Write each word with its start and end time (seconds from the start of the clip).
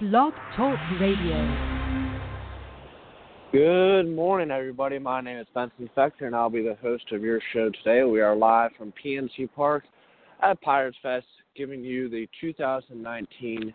Blog 0.00 0.32
Talk 0.56 0.78
Radio. 1.00 1.88
Good 3.50 4.14
morning, 4.14 4.52
everybody. 4.52 5.00
My 5.00 5.20
name 5.20 5.38
is 5.38 5.46
Benson 5.52 5.90
Fechter, 5.96 6.22
and 6.22 6.36
I'll 6.36 6.48
be 6.48 6.62
the 6.62 6.76
host 6.80 7.10
of 7.10 7.22
your 7.22 7.40
show 7.52 7.68
today. 7.70 8.04
We 8.04 8.20
are 8.20 8.36
live 8.36 8.70
from 8.78 8.92
PNC 9.04 9.48
Park 9.56 9.82
at 10.40 10.60
Pirates 10.60 10.96
Fest, 11.02 11.26
giving 11.56 11.82
you 11.82 12.08
the 12.08 12.28
2019 12.40 13.74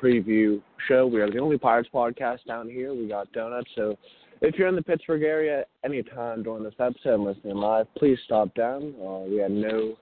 preview 0.00 0.62
show. 0.86 1.08
We 1.08 1.20
are 1.20 1.28
the 1.28 1.40
only 1.40 1.58
Pirates 1.58 1.88
podcast 1.92 2.44
down 2.46 2.68
here. 2.68 2.94
We 2.94 3.08
got 3.08 3.32
donuts, 3.32 3.70
so 3.74 3.98
if 4.42 4.54
you're 4.54 4.68
in 4.68 4.76
the 4.76 4.82
Pittsburgh 4.82 5.24
area 5.24 5.64
anytime 5.84 6.44
during 6.44 6.62
this 6.62 6.74
episode 6.78 7.14
and 7.14 7.24
listening 7.24 7.56
live, 7.56 7.92
please 7.96 8.18
stop 8.26 8.54
down. 8.54 8.94
Uh, 9.04 9.28
we 9.28 9.38
had 9.38 9.50
no 9.50 9.96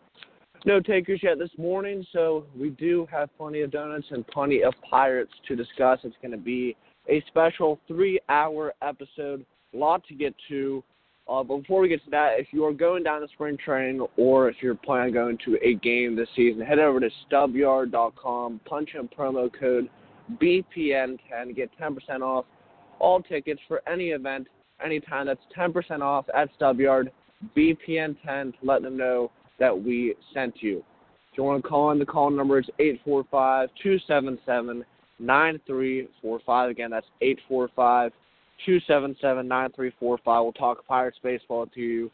no 0.66 0.80
takers 0.80 1.20
yet 1.22 1.38
this 1.38 1.50
morning, 1.56 2.04
so 2.12 2.44
we 2.58 2.70
do 2.70 3.06
have 3.10 3.28
plenty 3.36 3.62
of 3.62 3.70
donuts 3.70 4.06
and 4.10 4.26
plenty 4.26 4.62
of 4.62 4.74
Pirates 4.88 5.32
to 5.48 5.56
discuss. 5.56 6.00
It's 6.04 6.16
going 6.20 6.32
to 6.32 6.38
be 6.38 6.76
a 7.08 7.22
special 7.28 7.78
three-hour 7.88 8.74
episode. 8.82 9.44
A 9.74 9.76
lot 9.76 10.04
to 10.08 10.14
get 10.14 10.34
to. 10.48 10.84
Uh, 11.28 11.42
but 11.42 11.58
before 11.58 11.80
we 11.80 11.88
get 11.88 12.04
to 12.04 12.10
that, 12.10 12.32
if 12.38 12.48
you 12.52 12.64
are 12.64 12.72
going 12.72 13.02
down 13.02 13.20
to 13.20 13.28
spring 13.28 13.56
training 13.56 14.04
or 14.16 14.48
if 14.48 14.56
you're 14.60 14.74
planning 14.74 15.16
on 15.16 15.24
going 15.24 15.38
to 15.44 15.56
a 15.62 15.74
game 15.74 16.16
this 16.16 16.28
season, 16.34 16.60
head 16.60 16.78
over 16.78 17.00
to 17.00 17.08
stubyard.com, 17.30 18.60
punch 18.64 18.90
in 18.94 19.08
promo 19.08 19.48
code 19.58 19.88
BPN10, 20.40 21.54
get 21.54 21.70
10% 21.80 22.20
off 22.22 22.44
all 22.98 23.20
tickets 23.20 23.60
for 23.68 23.82
any 23.88 24.08
event, 24.10 24.46
anytime. 24.84 25.26
That's 25.26 25.40
10% 25.56 26.00
off 26.00 26.26
at 26.34 26.48
Stubyard, 26.58 27.08
BPN10, 27.56 28.52
to 28.52 28.58
let 28.62 28.82
them 28.82 28.96
know 28.96 29.30
that 29.58 29.76
we 29.76 30.14
sent 30.34 30.56
you. 30.60 30.78
If 31.30 31.38
you 31.38 31.44
want 31.44 31.62
to 31.62 31.68
call 31.68 31.90
in, 31.92 31.98
the 31.98 32.06
call 32.06 32.30
number 32.30 32.58
is 32.58 32.66
845 32.78 33.70
277 33.82 34.84
9345. 35.18 36.70
Again, 36.70 36.90
that's 36.90 37.06
845 37.20 38.12
277 38.66 39.48
9345. 39.48 40.42
We'll 40.42 40.52
talk 40.52 40.86
Pirates 40.86 41.18
baseball 41.22 41.66
to 41.66 41.80
you 41.80 42.10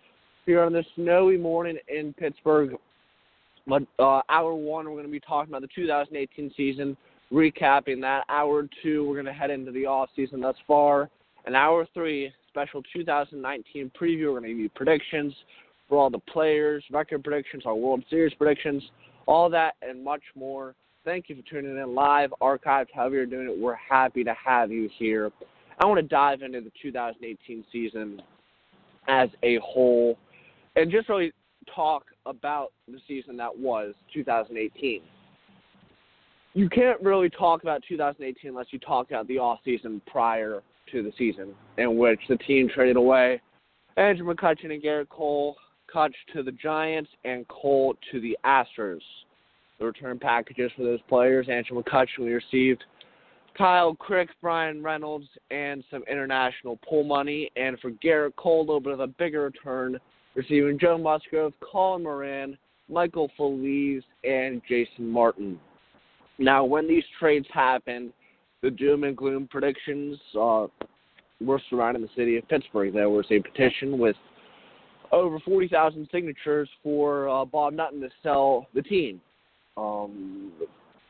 here 0.46 0.62
on 0.62 0.72
this 0.72 0.86
snowy 0.94 1.36
morning 1.36 1.78
in 1.88 2.12
Pittsburgh. 2.14 2.76
But, 3.66 3.82
uh, 3.98 4.22
hour 4.28 4.54
one, 4.54 4.86
we're 4.86 4.92
going 4.92 5.04
to 5.04 5.10
be 5.10 5.20
talking 5.20 5.50
about 5.50 5.62
the 5.62 5.68
2018 5.74 6.52
season, 6.56 6.96
recapping 7.32 8.00
that. 8.00 8.24
Hour 8.28 8.66
two, 8.82 9.06
we're 9.06 9.14
going 9.14 9.26
to 9.26 9.32
head 9.32 9.50
into 9.50 9.72
the 9.72 9.84
off 9.84 10.08
season 10.16 10.40
thus 10.40 10.56
far. 10.66 11.10
And 11.44 11.54
hour 11.54 11.86
three, 11.92 12.32
special 12.48 12.82
2019 12.92 13.90
preview. 14.00 14.32
We're 14.32 14.40
going 14.40 14.42
to 14.44 14.48
give 14.48 14.58
you 14.58 14.70
predictions 14.70 15.34
for 15.88 15.98
all 15.98 16.10
the 16.10 16.18
players, 16.18 16.84
record 16.90 17.24
predictions, 17.24 17.64
our 17.66 17.74
World 17.74 18.04
Series 18.10 18.34
predictions, 18.34 18.82
all 19.26 19.48
that 19.50 19.74
and 19.82 20.02
much 20.02 20.22
more. 20.34 20.74
Thank 21.04 21.28
you 21.28 21.36
for 21.36 21.42
tuning 21.48 21.78
in 21.78 21.94
live, 21.94 22.32
archived, 22.42 22.88
however 22.94 23.16
you're 23.16 23.26
doing 23.26 23.48
it. 23.48 23.58
We're 23.58 23.74
happy 23.74 24.24
to 24.24 24.34
have 24.44 24.70
you 24.70 24.90
here. 24.98 25.30
I 25.78 25.86
want 25.86 25.98
to 25.98 26.06
dive 26.06 26.42
into 26.42 26.60
the 26.60 26.72
2018 26.82 27.64
season 27.72 28.20
as 29.06 29.28
a 29.42 29.58
whole 29.58 30.18
and 30.76 30.90
just 30.90 31.08
really 31.08 31.32
talk 31.74 32.04
about 32.26 32.72
the 32.86 32.98
season 33.06 33.36
that 33.38 33.56
was 33.56 33.94
2018. 34.12 35.00
You 36.54 36.68
can't 36.68 37.00
really 37.00 37.30
talk 37.30 37.62
about 37.62 37.82
2018 37.88 38.50
unless 38.50 38.66
you 38.70 38.78
talk 38.80 39.10
about 39.10 39.28
the 39.28 39.38
off 39.38 39.60
season 39.64 40.02
prior 40.06 40.62
to 40.90 41.02
the 41.02 41.12
season, 41.16 41.54
in 41.76 41.96
which 41.96 42.20
the 42.28 42.36
team 42.36 42.68
traded 42.74 42.96
away 42.96 43.40
Andrew 43.98 44.32
McCutchen 44.32 44.72
and 44.72 44.82
Gerrit 44.82 45.08
Cole, 45.08 45.56
Kutch 45.92 46.14
to 46.34 46.42
the 46.42 46.52
Giants, 46.52 47.10
and 47.24 47.46
Cole 47.48 47.94
to 48.12 48.20
the 48.20 48.36
Astros. 48.44 49.00
The 49.78 49.86
return 49.86 50.18
packages 50.18 50.72
for 50.76 50.82
those 50.82 51.00
players, 51.08 51.48
Andrew 51.48 51.82
McCutchen, 51.82 52.20
we 52.20 52.32
received– 52.32 52.84
Kyle 53.58 53.96
Crick, 53.96 54.28
Bryan 54.40 54.82
Reynolds, 54.84 55.26
and 55.50 55.82
some 55.90 56.04
international 56.10 56.78
pool 56.88 57.02
money. 57.02 57.50
And 57.56 57.78
for 57.80 57.90
Gerrit 57.90 58.36
Cole, 58.36 58.60
a 58.60 58.62
little 58.62 58.80
bit 58.80 58.92
of 58.92 59.00
a 59.00 59.08
bigger 59.08 59.42
return, 59.42 59.98
receiving 60.36 60.78
Joe 60.78 60.96
Musgrove, 60.96 61.52
Colin 61.60 62.04
Moran, 62.04 62.56
Michael 62.88 63.28
Feliz, 63.36 64.04
and 64.22 64.62
Jason 64.68 65.08
Martin. 65.08 65.58
Now, 66.38 66.64
when 66.64 66.86
these 66.86 67.02
trades 67.18 67.48
happened, 67.52 68.12
the 68.62 68.70
doom 68.70 69.02
and 69.02 69.16
gloom 69.16 69.48
predictions 69.50 70.18
uh, 70.40 70.68
were 71.40 71.60
surrounding 71.68 72.02
the 72.02 72.10
city 72.16 72.36
of 72.36 72.48
Pittsburgh. 72.48 72.94
There 72.94 73.10
was 73.10 73.26
a 73.30 73.40
petition 73.40 73.98
with 73.98 74.16
over 75.12 75.38
40,000 75.40 76.08
signatures 76.12 76.68
for 76.82 77.28
uh, 77.28 77.44
Bob 77.44 77.72
Nutting 77.72 78.00
to 78.00 78.08
sell 78.22 78.66
the 78.74 78.82
team. 78.82 79.20
Um, 79.76 80.52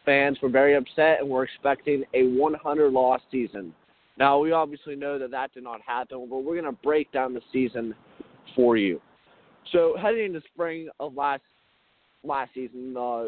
fans 0.04 0.38
were 0.42 0.48
very 0.48 0.76
upset 0.76 1.20
and 1.20 1.28
were 1.28 1.44
expecting 1.44 2.04
a 2.14 2.24
100 2.24 2.92
loss 2.92 3.20
season. 3.30 3.74
Now, 4.18 4.38
we 4.38 4.52
obviously 4.52 4.96
know 4.96 5.18
that 5.18 5.30
that 5.30 5.52
did 5.54 5.62
not 5.62 5.80
happen, 5.80 6.26
but 6.28 6.38
we're 6.38 6.60
going 6.60 6.64
to 6.64 6.80
break 6.82 7.10
down 7.12 7.34
the 7.34 7.42
season 7.52 7.94
for 8.56 8.76
you. 8.76 9.00
So, 9.72 9.96
heading 10.00 10.26
into 10.26 10.40
spring 10.52 10.88
of 10.98 11.14
last 11.14 11.42
last 12.24 12.50
season, 12.54 12.96
uh, 12.96 13.26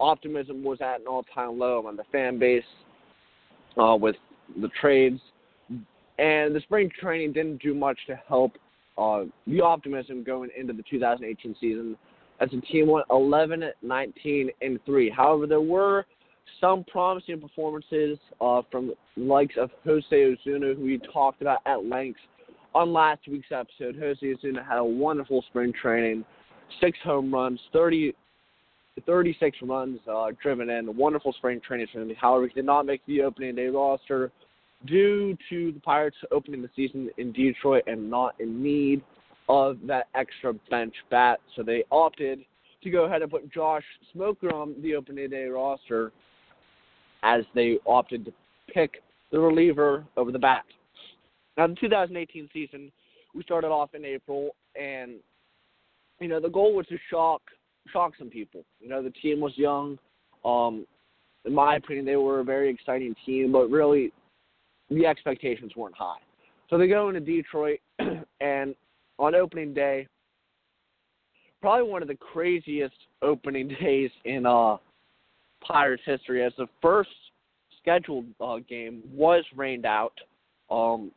optimism 0.00 0.62
was 0.62 0.80
at 0.80 1.00
an 1.00 1.06
all-time 1.06 1.58
low 1.58 1.86
on 1.86 1.96
the 1.96 2.04
fan 2.10 2.38
base 2.38 2.64
uh, 3.76 3.96
with 3.96 4.16
the 4.60 4.68
trades, 4.80 5.20
and 6.18 6.54
the 6.54 6.60
spring 6.60 6.90
training 7.00 7.32
didn't 7.32 7.60
do 7.60 7.74
much 7.74 7.98
to 8.06 8.18
help 8.28 8.52
uh, 8.98 9.24
the 9.46 9.60
optimism 9.60 10.24
going 10.24 10.50
into 10.58 10.72
the 10.72 10.82
2018 10.90 11.54
season 11.60 11.96
as 12.40 12.50
the 12.50 12.60
team 12.62 12.88
went 12.88 13.06
11, 13.10 13.64
19, 13.82 14.50
and 14.60 14.78
3. 14.84 15.10
However, 15.10 15.46
there 15.46 15.60
were 15.60 16.04
some 16.60 16.84
promising 16.84 17.40
performances 17.40 18.18
uh, 18.40 18.62
from 18.70 18.92
likes 19.16 19.54
of 19.58 19.70
Jose 19.84 20.06
Osuna, 20.12 20.74
who 20.74 20.82
we 20.82 21.00
talked 21.12 21.42
about 21.42 21.58
at 21.66 21.84
length 21.84 22.20
on 22.74 22.92
last 22.92 23.20
week's 23.28 23.52
episode. 23.52 23.96
Jose 23.96 24.24
Osuna 24.24 24.64
had 24.64 24.78
a 24.78 24.84
wonderful 24.84 25.44
spring 25.48 25.72
training, 25.80 26.24
six 26.80 26.98
home 27.04 27.32
runs, 27.32 27.60
30, 27.72 28.14
36 29.06 29.58
runs 29.62 30.00
uh, 30.10 30.26
driven 30.42 30.70
in, 30.70 30.96
wonderful 30.96 31.32
spring 31.34 31.60
training 31.66 31.86
for 31.92 32.00
him. 32.00 32.10
However, 32.20 32.48
he 32.48 32.54
did 32.54 32.64
not 32.64 32.86
make 32.86 33.04
the 33.06 33.22
opening 33.22 33.54
day 33.54 33.66
roster 33.66 34.32
due 34.86 35.36
to 35.50 35.72
the 35.72 35.80
Pirates 35.80 36.16
opening 36.30 36.62
the 36.62 36.70
season 36.76 37.10
in 37.18 37.32
Detroit 37.32 37.84
and 37.86 38.08
not 38.08 38.34
in 38.38 38.62
need 38.62 39.02
of 39.48 39.78
that 39.86 40.08
extra 40.14 40.54
bench 40.70 40.94
bat. 41.10 41.40
So 41.56 41.62
they 41.62 41.84
opted 41.90 42.40
to 42.82 42.90
go 42.90 43.04
ahead 43.04 43.22
and 43.22 43.30
put 43.30 43.52
Josh 43.52 43.84
Smoker 44.12 44.54
on 44.54 44.74
the 44.82 44.94
opening 44.94 45.30
day 45.30 45.46
roster 45.46 46.12
as 47.22 47.42
they 47.54 47.78
opted 47.86 48.24
to 48.26 48.32
pick 48.72 49.02
the 49.32 49.38
reliever 49.38 50.04
over 50.16 50.30
the 50.30 50.38
bat. 50.38 50.64
Now, 51.56 51.66
the 51.66 51.74
2018 51.74 52.48
season, 52.52 52.92
we 53.34 53.42
started 53.42 53.68
off 53.68 53.94
in 53.94 54.04
April, 54.04 54.54
and 54.80 55.14
you 56.20 56.28
know 56.28 56.40
the 56.40 56.48
goal 56.48 56.74
was 56.74 56.86
to 56.86 56.96
shock 57.10 57.42
shock 57.92 58.12
some 58.18 58.28
people. 58.28 58.64
You 58.80 58.88
know 58.88 59.02
the 59.02 59.10
team 59.10 59.40
was 59.40 59.52
young. 59.56 59.98
Um, 60.44 60.86
in 61.44 61.54
my 61.54 61.76
opinion, 61.76 62.04
they 62.04 62.16
were 62.16 62.40
a 62.40 62.44
very 62.44 62.70
exciting 62.70 63.14
team, 63.26 63.52
but 63.52 63.70
really 63.70 64.12
the 64.90 65.06
expectations 65.06 65.72
weren't 65.76 65.96
high. 65.96 66.18
So 66.70 66.78
they 66.78 66.88
go 66.88 67.08
into 67.08 67.20
Detroit, 67.20 67.80
and 68.40 68.74
on 69.18 69.34
opening 69.34 69.74
day, 69.74 70.06
probably 71.60 71.90
one 71.90 72.02
of 72.02 72.08
the 72.08 72.16
craziest 72.16 72.94
opening 73.22 73.68
days 73.80 74.10
in 74.24 74.46
uh, 74.46 74.76
Pirates 75.60 76.02
history, 76.04 76.44
as 76.44 76.52
the 76.58 76.66
first 76.80 77.10
scheduled 77.80 78.26
uh, 78.40 78.58
game 78.68 79.02
was 79.12 79.44
rained 79.56 79.86
out, 79.86 80.12
um, 80.70 81.10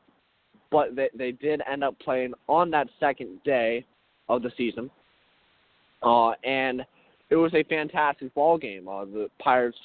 but 0.71 0.95
they, 0.95 1.09
they 1.17 1.31
did 1.31 1.61
end 1.69 1.83
up 1.83 1.97
playing 1.99 2.33
on 2.47 2.71
that 2.71 2.87
second 2.99 3.39
day 3.43 3.85
of 4.29 4.41
the 4.41 4.51
season, 4.57 4.89
uh, 6.03 6.31
and 6.43 6.85
it 7.29 7.35
was 7.35 7.53
a 7.53 7.63
fantastic 7.63 8.33
ball 8.33 8.57
game. 8.57 8.87
Uh, 8.87 9.05
the 9.05 9.29
Pirates 9.39 9.77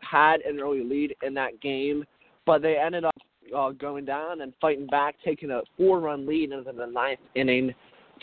had 0.00 0.40
an 0.40 0.58
early 0.60 0.82
lead 0.82 1.14
in 1.22 1.34
that 1.34 1.60
game, 1.60 2.04
but 2.46 2.62
they 2.62 2.76
ended 2.78 3.04
up 3.04 3.16
uh, 3.54 3.70
going 3.70 4.04
down 4.04 4.40
and 4.40 4.52
fighting 4.60 4.86
back, 4.86 5.16
taking 5.24 5.50
a 5.50 5.60
four-run 5.76 6.26
lead 6.26 6.52
into 6.52 6.72
the 6.72 6.86
ninth 6.86 7.20
inning. 7.34 7.74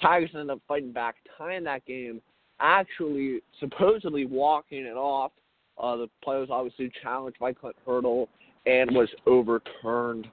Tigers 0.01 0.31
ended 0.33 0.49
up 0.49 0.61
fighting 0.67 0.91
back, 0.91 1.15
tying 1.37 1.63
that 1.65 1.85
game, 1.85 2.21
actually 2.59 3.41
supposedly 3.59 4.25
walking 4.25 4.85
it 4.85 4.97
off 4.97 5.31
Uh, 5.77 5.95
the 5.97 6.07
play 6.23 6.37
was 6.37 6.49
obviously 6.51 6.91
challenged 7.01 7.39
by 7.39 7.51
Clint 7.51 7.75
Hurdle 7.85 8.29
and 8.65 8.91
was 8.95 9.09
overturned, 9.25 10.27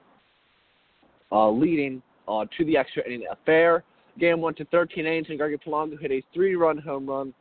uh, 1.31 1.49
leading 1.49 2.01
uh, 2.27 2.45
to 2.57 2.65
the 2.65 2.77
extra 2.77 3.03
inning 3.05 3.25
affair. 3.29 3.83
Game 4.19 4.39
went 4.39 4.57
to 4.57 4.65
13 4.65 5.05
innings, 5.05 5.27
and 5.29 5.37
Gregory 5.39 5.57
Polanco 5.57 5.99
hit 5.99 6.11
a 6.11 6.21
three-run 6.33 6.77
home 6.77 7.07
run, 7.07 7.33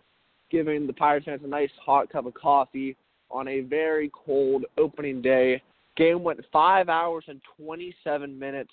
giving 0.50 0.86
the 0.86 0.92
Pirates 0.92 1.26
fans 1.26 1.42
a 1.44 1.46
nice 1.46 1.70
hot 1.84 2.08
cup 2.10 2.26
of 2.26 2.34
coffee 2.34 2.96
on 3.30 3.48
a 3.48 3.60
very 3.60 4.10
cold 4.14 4.64
opening 4.78 5.20
day. 5.20 5.62
Game 5.96 6.22
went 6.22 6.40
five 6.52 6.88
hours 6.88 7.24
and 7.28 7.40
27 7.56 8.38
minutes, 8.38 8.72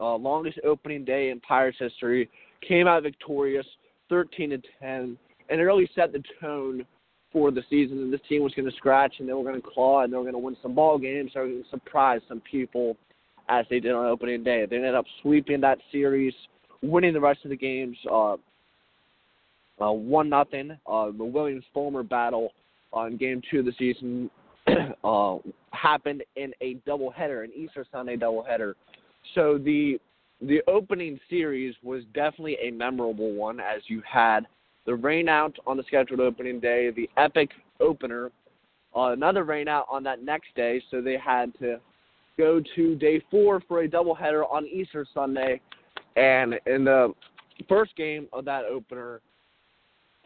uh, 0.00 0.14
longest 0.14 0.58
opening 0.64 1.04
day 1.04 1.30
in 1.30 1.40
Pirates 1.40 1.78
history. 1.78 2.30
Came 2.66 2.86
out 2.86 3.02
victorious, 3.02 3.66
13 4.08 4.50
to 4.50 4.58
10, 4.80 5.18
and 5.48 5.60
it 5.60 5.64
really 5.64 5.88
set 5.94 6.12
the 6.12 6.22
tone 6.40 6.84
for 7.32 7.50
the 7.50 7.62
season. 7.68 7.98
And 7.98 8.12
this 8.12 8.20
team 8.28 8.42
was 8.42 8.54
going 8.54 8.70
to 8.70 8.76
scratch, 8.76 9.16
and 9.18 9.28
they 9.28 9.32
were 9.32 9.42
going 9.42 9.60
to 9.60 9.68
claw, 9.68 10.02
and 10.02 10.12
they 10.12 10.16
were 10.16 10.22
going 10.22 10.34
to 10.34 10.38
win 10.38 10.56
some 10.62 10.74
ball 10.74 10.98
games. 10.98 11.32
They 11.34 11.40
were 11.40 11.46
going 11.46 11.64
to 11.64 11.70
surprise 11.70 12.20
some 12.28 12.40
people, 12.40 12.96
as 13.48 13.66
they 13.68 13.80
did 13.80 13.92
on 13.92 14.06
opening 14.06 14.44
day. 14.44 14.64
They 14.64 14.76
ended 14.76 14.94
up 14.94 15.04
sweeping 15.20 15.60
that 15.60 15.78
series, 15.92 16.34
winning 16.82 17.12
the 17.12 17.20
rest 17.20 17.40
of 17.44 17.50
the 17.50 17.56
games. 17.56 17.96
Uh, 18.10 18.36
uh, 19.80 19.90
one 19.92 20.28
nothing. 20.28 20.70
Uh, 20.86 21.06
the 21.06 21.24
Williams 21.24 21.64
Fulmer 21.74 22.04
battle 22.04 22.52
on 22.92 23.16
game 23.16 23.42
two 23.50 23.58
of 23.58 23.64
the 23.64 23.72
season 23.78 24.30
uh, 25.04 25.36
happened 25.70 26.22
in 26.36 26.52
a 26.60 26.76
doubleheader, 26.88 27.44
an 27.44 27.52
Easter 27.54 27.86
Sunday 27.90 28.16
doubleheader. 28.16 28.74
So 29.34 29.58
the 29.58 29.98
the 30.40 30.62
opening 30.66 31.18
series 31.30 31.74
was 31.82 32.02
definitely 32.12 32.58
a 32.60 32.70
memorable 32.70 33.32
one, 33.32 33.60
as 33.60 33.82
you 33.86 34.02
had 34.10 34.46
the 34.84 34.92
rainout 34.92 35.54
on 35.66 35.76
the 35.76 35.82
scheduled 35.84 36.20
opening 36.20 36.60
day, 36.60 36.90
the 36.90 37.08
epic 37.16 37.50
opener, 37.80 38.30
uh, 38.94 39.12
another 39.12 39.44
rainout 39.44 39.84
on 39.88 40.02
that 40.02 40.22
next 40.22 40.54
day. 40.54 40.82
So 40.90 41.00
they 41.00 41.16
had 41.16 41.56
to 41.60 41.80
go 42.36 42.60
to 42.74 42.94
day 42.96 43.22
four 43.30 43.60
for 43.66 43.82
a 43.82 43.88
doubleheader 43.88 44.44
on 44.50 44.66
Easter 44.66 45.06
Sunday, 45.14 45.60
and 46.16 46.54
in 46.66 46.84
the 46.84 47.14
first 47.68 47.96
game 47.96 48.28
of 48.32 48.44
that 48.44 48.64
opener, 48.64 49.20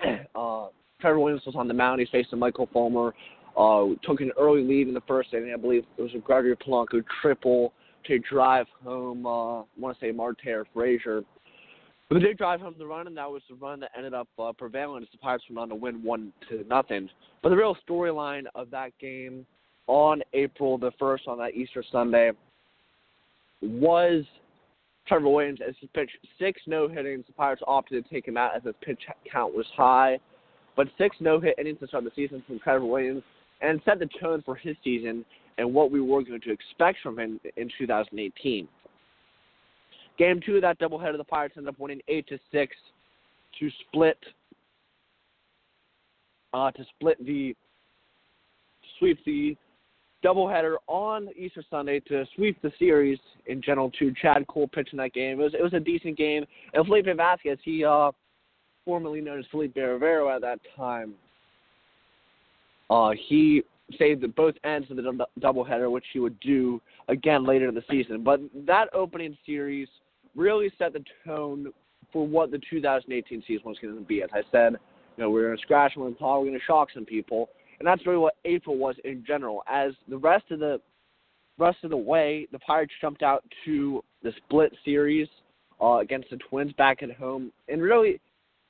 uh, 0.35 0.67
Trevor 1.01 1.21
Williams 1.21 1.47
was 1.47 1.55
on 1.55 1.69
the 1.69 1.75
mound. 1.75 2.01
He's 2.01 2.09
facing 2.09 2.39
Michael 2.39 2.69
Fulmer. 2.73 3.15
Uh, 3.59 3.89
took 4.05 4.21
an 4.21 4.31
early 4.39 4.63
lead 4.63 4.87
in 4.87 4.95
the 4.95 5.03
first 5.09 5.35
inning. 5.35 5.53
I 5.53 5.57
believe 5.57 5.85
it 5.97 6.03
was 6.03 6.15
a 6.15 6.19
Gregory 6.19 6.57
Polanco 6.57 7.03
triple 7.21 7.73
to 8.07 8.21
drive 8.21 8.67
home. 8.85 9.27
Uh, 9.27 9.63
I 9.63 9.65
want 9.77 9.99
to 9.99 10.07
say 10.07 10.13
Marte 10.13 10.39
Frazier. 10.73 11.25
But 12.09 12.15
they 12.15 12.21
did 12.21 12.39
drive 12.39 12.61
home 12.61 12.77
the 12.79 12.87
run, 12.87 13.09
and 13.09 13.17
that 13.17 13.29
was 13.29 13.43
the 13.51 13.57
run 13.57 13.81
that 13.81 13.91
ended 13.97 14.15
up 14.15 14.29
uh, 14.39 14.53
prevailing 14.53 15.03
as 15.03 15.09
the 15.11 15.19
Pirates 15.19 15.45
went 15.51 15.59
on 15.59 15.69
to 15.71 15.75
win 15.75 16.05
one 16.05 16.33
to 16.49 16.65
nothing. 16.69 17.11
But 17.43 17.49
the 17.49 17.57
real 17.57 17.77
storyline 17.87 18.45
of 18.55 18.71
that 18.71 18.97
game 19.01 19.45
on 19.89 20.23
April 20.35 20.79
the 20.79 20.93
first, 20.97 21.27
on 21.27 21.37
that 21.39 21.55
Easter 21.55 21.83
Sunday, 21.91 22.31
was 23.61 24.25
Trevor 25.09 25.31
Williams 25.31 25.59
as 25.67 25.75
he 25.81 25.89
pitched 25.89 26.17
six 26.39 26.63
no 26.69 26.87
hittings. 26.87 27.25
The 27.27 27.33
Pirates 27.33 27.63
opted 27.67 28.05
to 28.05 28.11
take 28.11 28.29
him 28.29 28.37
out 28.37 28.55
as 28.55 28.63
his 28.63 28.75
pitch 28.83 29.01
count 29.31 29.53
was 29.53 29.67
high, 29.77 30.21
but 30.77 30.87
six 30.97 31.17
no 31.19 31.41
hit 31.41 31.57
innings 31.59 31.81
to 31.81 31.89
start 31.89 32.05
the 32.05 32.13
season 32.15 32.41
from 32.47 32.61
Trevor 32.61 32.87
Williams 32.87 33.25
and 33.61 33.81
set 33.85 33.99
the 33.99 34.09
tone 34.21 34.43
for 34.45 34.55
his 34.55 34.77
season 34.85 35.25
and 35.59 35.75
what 35.75 35.91
we 35.91 36.01
were 36.01 36.23
going 36.23 36.41
to 36.41 36.53
expect 36.53 36.99
from 37.03 37.19
him 37.19 37.41
in 37.57 37.71
2018. 37.79 38.69
Game 40.19 40.41
two 40.45 40.57
of 40.57 40.63
that 40.63 40.79
doubleheader, 40.79 41.17
the 41.17 41.25
Pirates 41.25 41.55
ended 41.57 41.75
up 41.75 41.81
winning 41.81 42.01
eight 42.09 42.27
to 42.29 42.39
six 42.51 42.75
to 43.59 43.71
split 43.87 44.19
uh, 46.55 46.71
to 46.73 46.85
split 46.97 47.25
the 47.25 47.55
sweep 48.99 49.19
the 49.25 49.57
doubleheader 50.25 50.77
on 50.87 51.29
Easter 51.37 51.63
Sunday 51.71 52.01
to 52.01 52.25
sweep 52.35 52.61
the 52.63 52.73
series 52.79 53.19
in 53.47 53.63
general. 53.63 53.91
To 53.99 54.13
Chad 54.21 54.47
Kuhl 54.49 54.69
pitching 54.69 54.97
that 54.99 55.13
game, 55.13 55.41
it 55.41 55.45
was 55.45 55.55
it 55.55 55.63
was 55.63 55.75
a 55.75 55.81
decent 55.81 56.17
game. 56.17 56.45
And 56.75 56.85
Felipe 56.87 57.07
Vasquez, 57.17 57.59
he 57.65 57.85
uh, 57.85 58.11
formerly 58.85 59.21
known 59.21 59.39
as 59.39 59.45
Felipe 59.51 59.77
Rivero 59.77 60.35
at 60.35 60.41
that 60.41 60.59
time, 60.77 61.15
uh, 62.91 63.11
he 63.29 63.63
saved 63.99 64.25
both 64.35 64.55
ends 64.65 64.91
of 64.91 64.97
the 64.97 65.27
doubleheader, 65.41 65.91
which 65.91 66.05
he 66.13 66.19
would 66.19 66.39
do 66.41 66.81
again 67.09 67.45
later 67.45 67.69
in 67.69 67.75
the 67.75 67.85
season. 67.91 68.23
But 68.23 68.41
that 68.67 68.89
opening 68.93 69.37
series 69.47 69.89
really 70.35 70.71
set 70.79 70.93
the 70.93 71.05
tone 71.27 71.73
for 72.13 72.27
what 72.27 72.51
the 72.51 72.61
2018 72.71 73.43
season 73.47 73.63
was 73.65 73.79
going 73.81 73.95
to 73.95 74.01
be. 74.01 74.23
As 74.23 74.31
I 74.33 74.43
said, 74.51 74.73
you 75.17 75.25
know, 75.25 75.31
we're 75.31 75.47
going 75.47 75.57
to 75.57 75.63
scratch 75.63 75.93
and 75.97 76.05
we're 76.05 76.13
going 76.13 76.53
to 76.53 76.61
shock 76.67 76.89
some 76.95 77.05
people, 77.05 77.51
and 77.79 77.87
that's 77.87 78.07
really 78.07 78.19
what 78.19 78.37
April 78.45 78.77
was 78.77 78.97
in 79.05 79.25
general. 79.27 79.63
As 79.69 79.93
the 80.09 80.19
rest 80.19 80.51
of 80.51 80.61
the 80.61 80.81
rest 81.59 81.79
of 81.83 81.91
the 81.91 81.97
way, 81.97 82.47
the 82.53 82.59
Pirates 82.61 82.93
jumped 83.01 83.23
out 83.23 83.45
to 83.65 84.03
the 84.23 84.33
split 84.45 84.73
series 84.85 85.29
uh, 85.83 85.99
against 85.99 86.31
the 86.31 86.37
Twins 86.37 86.73
back 86.75 87.03
at 87.03 87.11
home, 87.13 87.53
and 87.69 87.83
really 87.83 88.21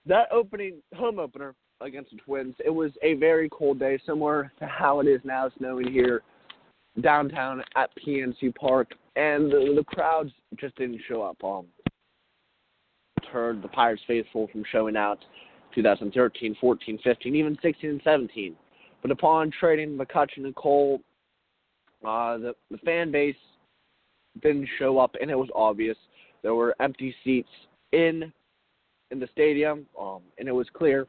that 0.07 0.29
opening 0.33 0.81
home 0.97 1.19
opener 1.19 1.55
against 1.81 2.11
the 2.11 2.17
Twins, 2.19 2.55
it 2.65 2.71
was 2.71 2.93
a 3.03 3.15
very 3.15 3.49
cold 3.51 3.79
day, 3.79 3.99
similar 4.05 4.53
to 4.59 4.67
how 4.67 5.01
it 5.01 5.07
is 5.07 5.21
now 5.25 5.51
snowing 5.59 5.91
here 5.93 6.23
downtown 7.01 7.63
at 7.77 7.91
PNC 8.05 8.55
Park, 8.55 8.93
and 9.17 9.51
the, 9.51 9.75
the 9.77 9.85
crowds 9.87 10.33
just 10.57 10.75
didn't 10.77 11.01
show 11.09 11.23
up. 11.23 11.37
Um, 11.45 11.67
heard 13.33 13.63
the 13.63 13.69
Pirates 13.69 14.03
faithful 14.07 14.49
from 14.49 14.65
showing 14.73 14.97
out 14.97 15.19
2013, 15.75 16.57
14, 16.61 16.99
15, 17.05 17.35
even 17.35 17.59
16 17.63 17.91
and 17.91 18.01
17. 18.03 18.57
But 19.03 19.11
upon 19.11 19.53
trading 19.61 19.97
McCutchen 19.97 20.45
and 20.45 20.55
Cole, 20.57 21.01
uh, 22.05 22.39
the, 22.39 22.55
the 22.71 22.79
fan 22.79 23.13
base 23.13 23.37
didn't 24.43 24.69
show 24.79 24.99
up, 24.99 25.15
and 25.21 25.31
it 25.31 25.39
was 25.39 25.49
obvious. 25.55 25.97
There 26.43 26.55
were 26.55 26.75
empty 26.81 27.15
seats 27.25 27.49
in 27.93 28.33
in 29.11 29.19
the 29.19 29.29
stadium, 29.33 29.87
um, 29.99 30.21
and 30.39 30.49
it 30.49 30.53
was 30.53 30.67
clear 30.75 31.07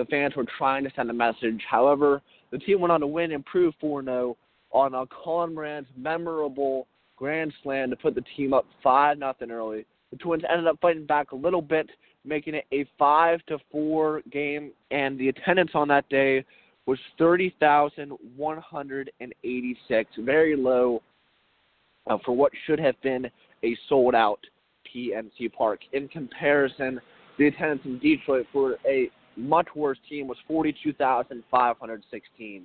the 0.00 0.06
fans 0.06 0.34
were 0.34 0.46
trying 0.56 0.82
to 0.82 0.90
send 0.96 1.10
a 1.10 1.12
message. 1.12 1.60
However, 1.70 2.22
the 2.50 2.56
team 2.56 2.80
went 2.80 2.90
on 2.90 3.00
to 3.00 3.06
win 3.06 3.32
and 3.32 3.44
prove 3.44 3.74
4 3.82 4.02
0 4.02 4.34
on 4.70 4.94
a 4.94 5.04
Colin 5.06 5.54
Moran's 5.54 5.88
memorable 5.94 6.86
grand 7.16 7.52
slam 7.62 7.90
to 7.90 7.96
put 7.96 8.14
the 8.14 8.24
team 8.34 8.54
up 8.54 8.64
5 8.82 9.18
nothing 9.18 9.50
early. 9.50 9.84
The 10.10 10.16
Twins 10.16 10.42
ended 10.50 10.66
up 10.66 10.78
fighting 10.80 11.04
back 11.04 11.32
a 11.32 11.36
little 11.36 11.60
bit, 11.60 11.90
making 12.24 12.54
it 12.54 12.64
a 12.72 12.86
5 12.98 13.40
to 13.48 13.58
4 13.70 14.22
game, 14.32 14.70
and 14.90 15.18
the 15.18 15.28
attendance 15.28 15.72
on 15.74 15.86
that 15.88 16.08
day 16.08 16.46
was 16.86 16.98
30,186, 17.18 20.10
very 20.20 20.56
low 20.56 21.02
uh, 22.06 22.16
for 22.24 22.34
what 22.34 22.52
should 22.66 22.80
have 22.80 22.98
been 23.02 23.30
a 23.62 23.76
sold 23.86 24.14
out 24.14 24.40
PNC 24.92 25.52
Park. 25.52 25.80
In 25.92 26.08
comparison, 26.08 27.02
the 27.38 27.48
attendance 27.48 27.82
in 27.84 27.98
Detroit 27.98 28.46
for 28.50 28.78
a 28.86 29.10
much 29.40 29.66
worse 29.74 29.98
team 30.08 30.28
was 30.28 30.38
42,516. 30.46 32.62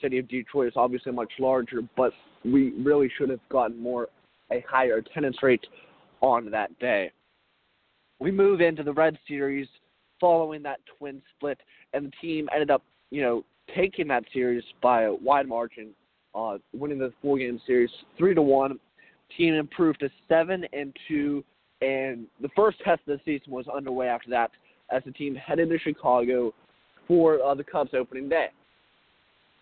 City 0.00 0.18
of 0.18 0.28
Detroit 0.28 0.68
is 0.68 0.74
obviously 0.76 1.10
much 1.12 1.32
larger, 1.38 1.80
but 1.96 2.12
we 2.44 2.72
really 2.82 3.10
should 3.16 3.30
have 3.30 3.40
gotten 3.50 3.80
more 3.80 4.08
a 4.50 4.62
higher 4.68 4.96
attendance 4.96 5.42
rate 5.42 5.64
on 6.20 6.50
that 6.50 6.78
day. 6.78 7.10
We 8.18 8.30
move 8.30 8.60
into 8.60 8.82
the 8.82 8.92
Red 8.92 9.18
Series 9.26 9.66
following 10.20 10.62
that 10.62 10.80
twin 10.98 11.22
split, 11.36 11.58
and 11.94 12.06
the 12.06 12.12
team 12.20 12.48
ended 12.52 12.70
up, 12.70 12.82
you 13.10 13.22
know, 13.22 13.42
taking 13.74 14.08
that 14.08 14.24
series 14.32 14.64
by 14.82 15.02
a 15.02 15.14
wide 15.14 15.48
margin, 15.48 15.90
uh, 16.34 16.58
winning 16.72 16.98
the 16.98 17.12
four 17.22 17.38
game 17.38 17.60
series 17.66 17.90
three 18.18 18.34
to 18.34 18.42
one. 18.42 18.78
Team 19.36 19.54
improved 19.54 20.00
to 20.00 20.10
seven 20.28 20.66
and 20.72 20.94
two, 21.06 21.44
and 21.80 22.26
the 22.40 22.48
first 22.56 22.78
test 22.80 23.00
of 23.06 23.18
the 23.18 23.20
season 23.24 23.52
was 23.52 23.68
underway 23.68 24.08
after 24.08 24.28
that 24.30 24.50
as 24.90 25.02
the 25.04 25.12
team 25.12 25.34
headed 25.34 25.68
to 25.70 25.78
Chicago 25.78 26.52
for 27.06 27.42
uh, 27.42 27.54
the 27.54 27.64
Cubs 27.64 27.90
opening 27.94 28.28
day. 28.28 28.48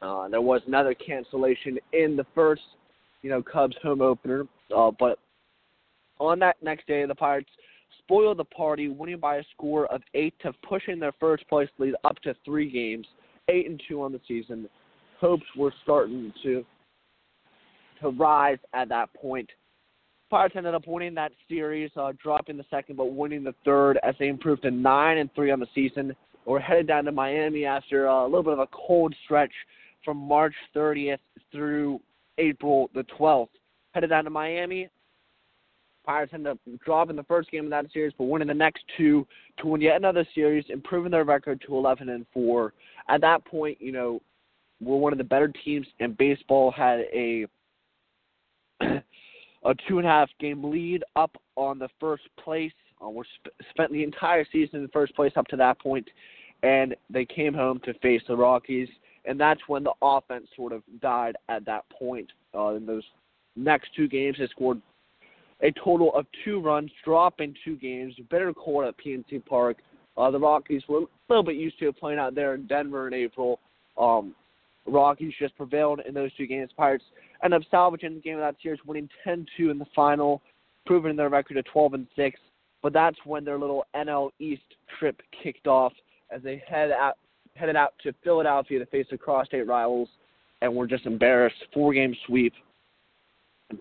Uh, 0.00 0.28
there 0.28 0.40
was 0.40 0.60
another 0.66 0.94
cancellation 0.94 1.78
in 1.92 2.16
the 2.16 2.26
first, 2.34 2.62
you 3.22 3.30
know, 3.30 3.42
Cubs 3.42 3.76
home 3.82 4.00
opener, 4.00 4.46
uh, 4.76 4.90
but 4.98 5.18
on 6.20 6.38
that 6.38 6.56
next 6.62 6.86
day, 6.86 7.04
the 7.06 7.14
Pirates 7.14 7.48
spoiled 7.98 8.38
the 8.38 8.44
party, 8.44 8.88
winning 8.88 9.18
by 9.18 9.36
a 9.36 9.42
score 9.54 9.86
of 9.86 10.02
eight 10.14 10.34
to 10.42 10.52
pushing 10.68 10.98
their 10.98 11.12
first 11.18 11.48
place 11.48 11.68
lead 11.78 11.94
up 12.04 12.18
to 12.22 12.34
three 12.44 12.70
games, 12.70 13.06
eight 13.48 13.68
and 13.68 13.80
two 13.88 14.02
on 14.02 14.12
the 14.12 14.20
season. 14.26 14.68
Hopes 15.20 15.46
were 15.56 15.72
starting 15.82 16.32
to 16.42 16.64
to 18.00 18.10
rise 18.10 18.58
at 18.74 18.88
that 18.88 19.12
point. 19.14 19.48
Pirates 20.30 20.56
ended 20.56 20.74
up 20.74 20.86
winning 20.86 21.14
that 21.14 21.32
series, 21.48 21.90
uh, 21.96 22.12
dropping 22.22 22.56
the 22.56 22.64
second 22.70 22.96
but 22.96 23.12
winning 23.12 23.42
the 23.42 23.54
third 23.64 23.98
as 24.02 24.14
they 24.18 24.28
improved 24.28 24.62
to 24.62 24.70
nine 24.70 25.18
and 25.18 25.32
three 25.34 25.50
on 25.50 25.60
the 25.60 25.66
season. 25.74 26.14
We're 26.44 26.60
headed 26.60 26.86
down 26.86 27.04
to 27.04 27.12
Miami 27.12 27.64
after 27.64 28.08
uh, 28.08 28.24
a 28.24 28.24
little 28.24 28.42
bit 28.42 28.54
of 28.54 28.58
a 28.58 28.68
cold 28.72 29.14
stretch 29.24 29.52
from 30.04 30.16
March 30.16 30.54
30th 30.74 31.18
through 31.50 32.00
April 32.38 32.90
the 32.94 33.04
12th. 33.18 33.48
Headed 33.92 34.10
down 34.10 34.24
to 34.24 34.30
Miami. 34.30 34.88
Pirates 36.04 36.32
ended 36.32 36.52
up 36.52 36.58
dropping 36.84 37.16
the 37.16 37.24
first 37.24 37.50
game 37.50 37.64
of 37.64 37.70
that 37.70 37.86
series, 37.92 38.14
but 38.16 38.24
winning 38.24 38.48
the 38.48 38.54
next 38.54 38.82
two 38.96 39.26
to 39.58 39.66
win 39.66 39.80
yet 39.80 39.96
another 39.96 40.26
series, 40.34 40.64
improving 40.68 41.10
their 41.10 41.24
record 41.24 41.62
to 41.66 41.76
11 41.76 42.08
and 42.08 42.24
four. 42.32 42.72
At 43.08 43.20
that 43.22 43.44
point, 43.44 43.78
you 43.80 43.92
know, 43.92 44.20
were 44.80 44.96
one 44.96 45.12
of 45.12 45.18
the 45.18 45.24
better 45.24 45.52
teams 45.64 45.86
in 45.98 46.12
baseball, 46.12 46.70
had 46.70 47.00
a 47.12 47.46
a 49.68 49.74
two 49.86 49.98
and 49.98 50.06
a 50.06 50.10
half 50.10 50.30
game 50.40 50.70
lead 50.70 51.04
up 51.14 51.36
on 51.56 51.78
the 51.78 51.88
first 52.00 52.24
place. 52.42 52.72
Uh, 53.04 53.10
we 53.10 53.22
sp- 53.38 53.54
spent 53.70 53.92
the 53.92 54.02
entire 54.02 54.44
season 54.50 54.80
in 54.80 54.88
first 54.88 55.14
place 55.14 55.32
up 55.36 55.46
to 55.48 55.56
that 55.56 55.78
point, 55.78 56.08
and 56.62 56.96
they 57.10 57.24
came 57.24 57.54
home 57.54 57.78
to 57.84 57.92
face 58.00 58.22
the 58.26 58.36
Rockies, 58.36 58.88
and 59.26 59.38
that's 59.38 59.60
when 59.68 59.84
the 59.84 59.92
offense 60.00 60.46
sort 60.56 60.72
of 60.72 60.82
died 61.00 61.36
at 61.50 61.64
that 61.66 61.84
point. 61.90 62.28
Uh, 62.54 62.74
in 62.74 62.86
those 62.86 63.04
next 63.56 63.90
two 63.94 64.08
games, 64.08 64.36
they 64.38 64.48
scored 64.48 64.80
a 65.60 65.70
total 65.72 66.14
of 66.14 66.24
two 66.44 66.60
runs, 66.60 66.90
dropping 67.04 67.54
two 67.64 67.76
games. 67.76 68.14
Bitter 68.30 68.54
cold 68.54 68.86
at 68.86 68.94
PNC 68.96 69.44
Park. 69.44 69.76
Uh, 70.16 70.30
the 70.30 70.38
Rockies 70.38 70.82
were 70.88 71.00
a 71.00 71.06
little 71.28 71.44
bit 71.44 71.56
used 71.56 71.78
to 71.80 71.92
playing 71.92 72.18
out 72.18 72.34
there 72.34 72.54
in 72.54 72.66
Denver 72.66 73.06
in 73.06 73.12
April. 73.12 73.60
Um, 73.98 74.34
Rockies 74.88 75.32
just 75.38 75.56
prevailed 75.56 76.00
in 76.06 76.14
those 76.14 76.34
two 76.34 76.46
games. 76.46 76.70
Pirates 76.76 77.04
end 77.44 77.54
up 77.54 77.62
salvaging 77.70 78.14
the 78.14 78.20
game 78.20 78.34
of 78.34 78.40
that 78.40 78.56
series, 78.62 78.80
winning 78.86 79.08
10-2 79.26 79.70
in 79.70 79.78
the 79.78 79.86
final, 79.94 80.42
proving 80.86 81.16
their 81.16 81.28
record 81.28 81.54
to 81.54 81.62
12 81.62 81.94
and 81.94 82.06
6. 82.16 82.40
But 82.82 82.92
that's 82.92 83.18
when 83.24 83.44
their 83.44 83.58
little 83.58 83.84
NL 83.94 84.30
East 84.38 84.62
trip 84.98 85.20
kicked 85.42 85.66
off 85.66 85.92
as 86.30 86.42
they 86.42 86.62
head 86.68 86.90
out 86.90 87.18
headed 87.54 87.76
out 87.76 87.94
to 88.02 88.14
Philadelphia 88.22 88.78
to 88.78 88.86
face 88.86 89.06
the 89.10 89.18
cross-state 89.18 89.66
rivals, 89.66 90.08
and 90.62 90.74
were 90.74 90.86
just 90.86 91.06
embarrassed. 91.06 91.56
Four-game 91.74 92.14
sweep, 92.26 92.52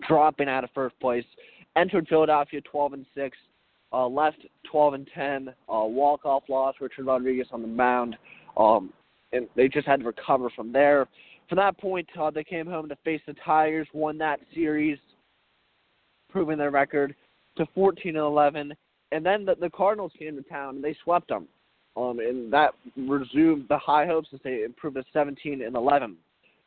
dropping 0.06 0.48
out 0.48 0.64
of 0.64 0.70
first 0.74 0.98
place. 1.00 1.24
Entered 1.76 2.08
Philadelphia 2.08 2.60
12 2.62 2.92
and 2.94 3.06
6, 3.14 3.36
uh, 3.92 4.06
left 4.06 4.38
12 4.70 4.94
and 4.94 5.08
10. 5.14 5.48
Uh, 5.48 5.84
walk-off 5.84 6.42
loss. 6.48 6.74
Richard 6.80 7.06
Rodriguez 7.06 7.46
on 7.52 7.62
the 7.62 7.68
mound. 7.68 8.16
Um, 8.56 8.92
and 9.32 9.48
they 9.56 9.68
just 9.68 9.86
had 9.86 10.00
to 10.00 10.06
recover 10.06 10.50
from 10.50 10.72
there. 10.72 11.06
From 11.48 11.56
that 11.56 11.78
point, 11.78 12.08
uh, 12.20 12.30
they 12.30 12.44
came 12.44 12.66
home 12.66 12.88
to 12.88 12.96
face 13.04 13.20
the 13.26 13.34
Tigers, 13.44 13.88
won 13.92 14.18
that 14.18 14.40
series, 14.54 14.98
proving 16.30 16.58
their 16.58 16.70
record 16.70 17.14
to 17.56 17.66
14 17.74 18.16
and 18.16 18.24
11. 18.24 18.74
And 19.12 19.24
then 19.24 19.44
the, 19.44 19.54
the 19.54 19.70
Cardinals 19.70 20.12
came 20.18 20.36
to 20.36 20.42
town 20.42 20.76
and 20.76 20.84
they 20.84 20.96
swept 21.02 21.28
them. 21.28 21.48
Um, 21.96 22.20
and 22.20 22.52
that 22.52 22.74
resumed 22.96 23.66
the 23.68 23.78
high 23.78 24.06
hopes 24.06 24.28
as 24.32 24.40
they 24.44 24.62
improved 24.62 24.96
to 24.96 25.04
17 25.12 25.62
and 25.62 25.74
11. 25.74 26.16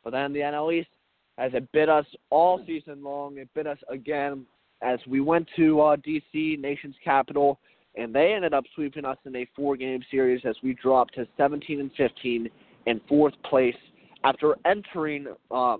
But 0.04 0.10
then 0.10 0.32
the 0.32 0.40
NL 0.40 0.74
East, 0.74 0.90
as 1.38 1.52
it 1.54 1.70
bit 1.72 1.88
us 1.88 2.04
all 2.30 2.62
season 2.66 3.02
long, 3.02 3.38
it 3.38 3.48
bit 3.54 3.66
us 3.66 3.78
again 3.88 4.44
as 4.82 4.98
we 5.06 5.20
went 5.20 5.48
to 5.56 5.80
uh, 5.80 5.96
D.C., 5.96 6.58
nation's 6.60 6.96
capital, 7.02 7.58
and 7.94 8.14
they 8.14 8.32
ended 8.32 8.54
up 8.54 8.64
sweeping 8.74 9.04
us 9.04 9.18
in 9.24 9.36
a 9.36 9.46
four-game 9.54 10.02
series 10.10 10.42
as 10.44 10.56
we 10.62 10.74
dropped 10.74 11.14
to 11.14 11.26
17 11.36 11.80
and 11.80 11.90
15 11.96 12.48
in 12.86 13.00
fourth 13.08 13.34
place 13.48 13.76
after 14.24 14.56
entering 14.64 15.26
uh, 15.50 15.76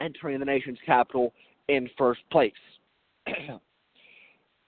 entering 0.00 0.38
the 0.38 0.44
nation's 0.44 0.78
capital 0.84 1.32
in 1.68 1.88
first 1.96 2.20
place. 2.30 2.52
so 3.26 3.60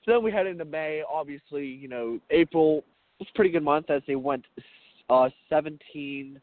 then 0.06 0.22
we 0.22 0.32
head 0.32 0.46
into 0.46 0.64
May. 0.64 1.02
Obviously, 1.10 1.66
you 1.66 1.88
know, 1.88 2.18
April 2.30 2.82
was 3.18 3.28
a 3.32 3.36
pretty 3.36 3.50
good 3.50 3.62
month 3.62 3.90
as 3.90 4.02
they 4.06 4.16
went 4.16 4.44
uh, 5.10 5.28
17. 5.48 6.40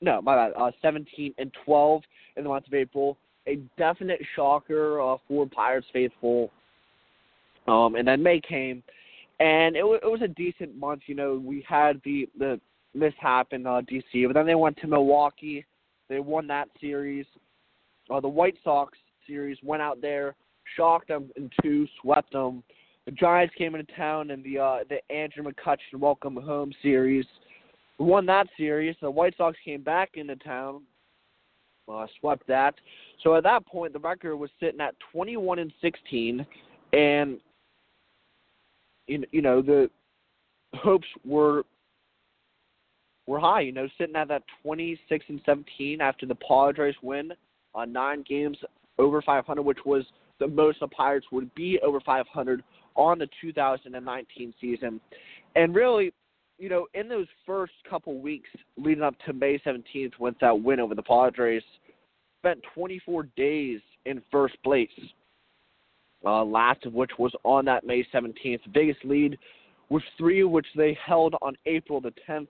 No, 0.00 0.22
my 0.22 0.36
bad. 0.36 0.52
Uh, 0.56 0.70
17 0.80 1.34
and 1.38 1.50
12 1.64 2.02
in 2.36 2.44
the 2.44 2.48
month 2.48 2.66
of 2.66 2.74
April. 2.74 3.16
A 3.46 3.56
definite 3.76 4.20
shocker 4.36 5.00
uh, 5.00 5.16
for 5.26 5.46
Pirates 5.46 5.86
faithful. 5.92 6.50
Um, 7.66 7.96
and 7.96 8.06
then 8.06 8.22
May 8.22 8.40
came, 8.40 8.82
and 9.40 9.76
it, 9.76 9.80
w- 9.80 10.00
it 10.02 10.06
was 10.06 10.22
a 10.22 10.28
decent 10.28 10.76
month. 10.76 11.02
You 11.06 11.14
know, 11.14 11.40
we 11.42 11.64
had 11.68 12.00
the 12.04 12.28
the 12.38 12.60
mishap 12.94 13.52
in 13.52 13.66
uh, 13.66 13.82
DC, 13.90 14.26
but 14.26 14.34
then 14.34 14.46
they 14.46 14.54
went 14.54 14.76
to 14.78 14.86
Milwaukee. 14.86 15.64
They 16.08 16.20
won 16.20 16.46
that 16.48 16.68
series. 16.80 17.26
Uh, 18.10 18.20
the 18.20 18.28
White 18.28 18.56
Sox 18.64 18.96
series 19.26 19.58
went 19.62 19.82
out 19.82 20.00
there, 20.00 20.34
shocked 20.76 21.08
them 21.08 21.30
in 21.36 21.50
two, 21.62 21.86
swept 22.00 22.32
them. 22.32 22.62
The 23.04 23.12
Giants 23.12 23.54
came 23.56 23.74
into 23.74 23.92
town 23.94 24.30
in 24.30 24.42
the 24.42 24.58
uh, 24.58 24.78
the 24.88 24.98
Andrew 25.14 25.44
McCutchen 25.44 25.98
Welcome 25.98 26.36
Home 26.36 26.72
series. 26.82 27.26
Won 27.98 28.26
that 28.26 28.46
series. 28.56 28.96
The 29.00 29.10
White 29.10 29.36
Sox 29.36 29.56
came 29.64 29.82
back 29.82 30.10
into 30.14 30.36
town, 30.36 30.82
uh, 31.92 32.06
swept 32.20 32.46
that. 32.46 32.74
So 33.22 33.34
at 33.34 33.42
that 33.42 33.66
point, 33.66 33.92
the 33.92 33.98
record 33.98 34.36
was 34.36 34.50
sitting 34.60 34.80
at 34.80 34.94
21 35.12 35.58
and 35.58 35.72
16, 35.80 36.46
and 36.92 37.40
you 39.08 39.24
you 39.32 39.42
know 39.42 39.60
the 39.62 39.90
hopes 40.74 41.06
were 41.24 41.64
were 43.26 43.40
high. 43.40 43.60
You 43.60 43.72
know, 43.72 43.88
sitting 43.98 44.16
at 44.16 44.28
that 44.28 44.42
26 44.62 45.24
and 45.28 45.40
17 45.44 46.00
after 46.00 46.26
the 46.26 46.34
Padres 46.36 46.94
win 47.02 47.32
on 47.74 47.92
nine 47.92 48.24
games 48.28 48.56
over 48.98 49.22
500, 49.22 49.62
which 49.62 49.78
was 49.84 50.04
the 50.40 50.48
most 50.48 50.80
the 50.80 50.88
Pirates 50.88 51.26
would 51.30 51.54
be 51.54 51.78
over 51.80 52.00
500 52.00 52.62
on 52.94 53.18
the 53.18 53.28
2019 53.40 54.54
season. 54.60 55.00
And 55.54 55.74
really, 55.74 56.12
you 56.58 56.68
know, 56.68 56.86
in 56.94 57.08
those 57.08 57.26
first 57.46 57.72
couple 57.88 58.20
weeks 58.20 58.48
leading 58.76 59.04
up 59.04 59.14
to 59.26 59.32
May 59.32 59.58
17th 59.58 60.18
with 60.18 60.34
that 60.40 60.60
win 60.60 60.80
over 60.80 60.94
the 60.94 61.02
Padres, 61.02 61.62
spent 62.40 62.60
24 62.74 63.24
days 63.36 63.80
in 64.06 64.22
first 64.30 64.60
place. 64.62 64.88
Uh, 66.24 66.44
last 66.44 66.84
of 66.84 66.94
which 66.94 67.12
was 67.18 67.32
on 67.44 67.64
that 67.64 67.86
May 67.86 68.04
17th. 68.12 68.60
Biggest 68.72 69.04
lead 69.04 69.38
was 69.88 70.02
three, 70.16 70.42
which 70.42 70.66
they 70.76 70.98
held 71.04 71.34
on 71.42 71.56
April 71.66 72.00
the 72.00 72.12
10th. 72.28 72.48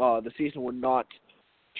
Uh, 0.00 0.20
the 0.20 0.30
season 0.38 0.62
would 0.62 0.80
not 0.80 1.06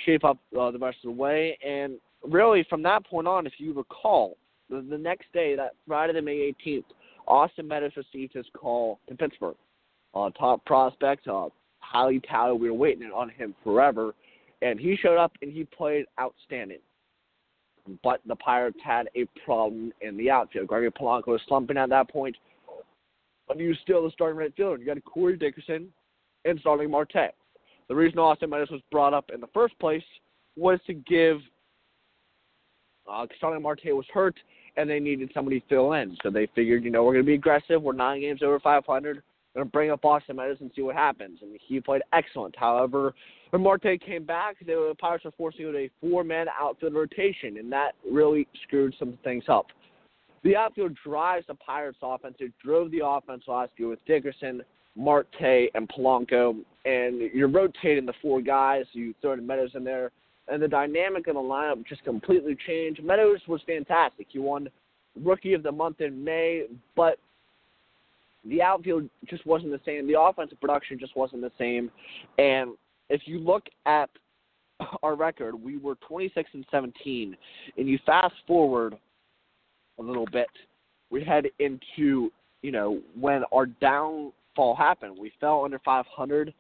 shape 0.04 0.24
up 0.24 0.38
uh, 0.58 0.70
the 0.70 0.78
rest 0.78 0.98
of 1.04 1.14
the 1.14 1.20
way. 1.20 1.56
And 1.66 1.98
really, 2.22 2.66
from 2.68 2.82
that 2.82 3.06
point 3.06 3.26
on, 3.26 3.46
if 3.46 3.54
you 3.58 3.72
recall, 3.72 4.36
the, 4.68 4.84
the 4.88 4.98
next 4.98 5.32
day, 5.32 5.56
that 5.56 5.72
Friday, 5.86 6.12
the 6.12 6.22
May 6.22 6.54
18th, 6.66 6.84
Austin 7.26 7.66
Meadows 7.66 7.92
received 7.96 8.34
his 8.34 8.46
call 8.56 8.98
in 9.08 9.16
Pittsburgh. 9.16 9.56
Uh, 10.14 10.30
top 10.30 10.64
prospect, 10.64 11.26
uh, 11.28 11.48
highly 11.80 12.20
touted. 12.20 12.60
We 12.60 12.70
were 12.70 12.76
waiting 12.76 13.10
on 13.14 13.30
him 13.30 13.54
forever. 13.64 14.14
And 14.62 14.80
he 14.80 14.96
showed 14.96 15.18
up 15.18 15.32
and 15.42 15.52
he 15.52 15.64
played 15.64 16.06
outstanding 16.20 16.78
but 18.02 18.20
the 18.26 18.36
Pirates 18.36 18.78
had 18.84 19.08
a 19.14 19.26
problem 19.44 19.92
in 20.00 20.16
the 20.16 20.30
outfield. 20.30 20.68
Gregory 20.68 20.90
Polanco 20.90 21.28
was 21.28 21.40
slumping 21.48 21.76
at 21.76 21.88
that 21.90 22.10
point, 22.10 22.36
but 23.46 23.58
you 23.58 23.74
still 23.82 24.04
the 24.04 24.10
starting 24.10 24.38
right 24.38 24.54
fielder. 24.56 24.78
You 24.78 24.86
got 24.86 25.04
Corey 25.04 25.36
Dickerson 25.36 25.88
and 26.44 26.58
Starling 26.60 26.90
Marte. 26.90 27.34
The 27.88 27.94
reason 27.94 28.18
Austin 28.18 28.50
Meadows 28.50 28.70
was 28.70 28.82
brought 28.90 29.14
up 29.14 29.30
in 29.32 29.40
the 29.40 29.46
first 29.48 29.78
place 29.78 30.02
was 30.56 30.78
to 30.86 30.94
give 30.94 31.38
uh, 33.10 33.26
Starling 33.38 33.62
Marte 33.62 33.86
was 33.86 34.06
hurt 34.12 34.36
and 34.76 34.88
they 34.88 35.00
needed 35.00 35.30
somebody 35.34 35.60
to 35.60 35.66
fill 35.68 35.92
in. 35.94 36.16
So 36.22 36.30
they 36.30 36.48
figured, 36.54 36.84
you 36.84 36.90
know, 36.90 37.02
we're 37.02 37.14
going 37.14 37.24
to 37.24 37.26
be 37.26 37.34
aggressive. 37.34 37.82
We're 37.82 37.94
nine 37.94 38.20
games 38.20 38.42
over 38.42 38.60
500 38.60 39.22
going 39.54 39.66
to 39.66 39.70
bring 39.70 39.90
up 39.90 40.04
Austin 40.04 40.36
Meadows 40.36 40.58
and 40.60 40.70
see 40.74 40.82
what 40.82 40.94
happens. 40.94 41.38
And 41.42 41.58
he 41.66 41.80
played 41.80 42.02
excellent. 42.12 42.54
However, 42.56 43.14
when 43.50 43.62
Marte 43.62 44.00
came 44.04 44.24
back, 44.24 44.56
the 44.64 44.94
Pirates 45.00 45.24
were 45.24 45.32
forced 45.32 45.56
to 45.58 45.72
to 45.72 45.78
a 45.78 45.90
four-man 46.00 46.46
outfield 46.60 46.94
rotation, 46.94 47.58
and 47.58 47.72
that 47.72 47.92
really 48.08 48.46
screwed 48.64 48.94
some 48.98 49.18
things 49.24 49.44
up. 49.48 49.66
The 50.44 50.54
outfield 50.54 50.96
drives 51.02 51.46
the 51.48 51.54
Pirates' 51.54 51.98
offense. 52.02 52.36
It 52.38 52.52
drove 52.62 52.90
the 52.90 53.04
offense 53.04 53.44
last 53.48 53.72
year 53.76 53.88
with 53.88 54.04
Dickerson, 54.06 54.62
Marte, 54.96 55.70
and 55.74 55.88
Polanco, 55.88 56.56
and 56.84 57.20
you're 57.34 57.48
rotating 57.48 58.06
the 58.06 58.12
four 58.20 58.40
guys. 58.40 58.84
You 58.92 59.14
throw 59.20 59.34
the 59.34 59.42
Meadows 59.42 59.70
in 59.74 59.82
there, 59.82 60.10
and 60.48 60.62
the 60.62 60.68
dynamic 60.68 61.26
of 61.26 61.34
the 61.34 61.40
lineup 61.40 61.86
just 61.86 62.04
completely 62.04 62.56
changed. 62.66 63.02
Meadows 63.02 63.40
was 63.48 63.60
fantastic. 63.66 64.26
He 64.28 64.38
won 64.38 64.68
Rookie 65.22 65.54
of 65.54 65.62
the 65.62 65.72
Month 65.72 66.00
in 66.00 66.22
May, 66.22 66.66
but 66.94 67.18
the 68.44 68.62
outfield 68.62 69.08
just 69.28 69.44
wasn't 69.46 69.72
the 69.72 69.80
same. 69.84 70.06
The 70.06 70.20
offensive 70.20 70.60
production 70.60 70.98
just 70.98 71.16
wasn't 71.16 71.42
the 71.42 71.52
same. 71.58 71.90
And 72.38 72.70
if 73.10 73.22
you 73.26 73.38
look 73.38 73.64
at 73.86 74.10
our 75.02 75.14
record, 75.16 75.54
we 75.54 75.76
were 75.76 75.96
26 76.06 76.50
and 76.54 76.64
17. 76.70 77.36
And 77.76 77.88
you 77.88 77.98
fast 78.06 78.34
forward 78.46 78.96
a 79.98 80.02
little 80.02 80.26
bit, 80.26 80.48
we 81.10 81.24
head 81.24 81.46
into, 81.58 82.30
you 82.62 82.70
know, 82.70 83.00
when 83.18 83.42
our 83.52 83.66
downfall 83.66 84.76
happened. 84.76 85.16
We 85.18 85.32
fell 85.40 85.64
under 85.64 85.78
500 85.80 86.54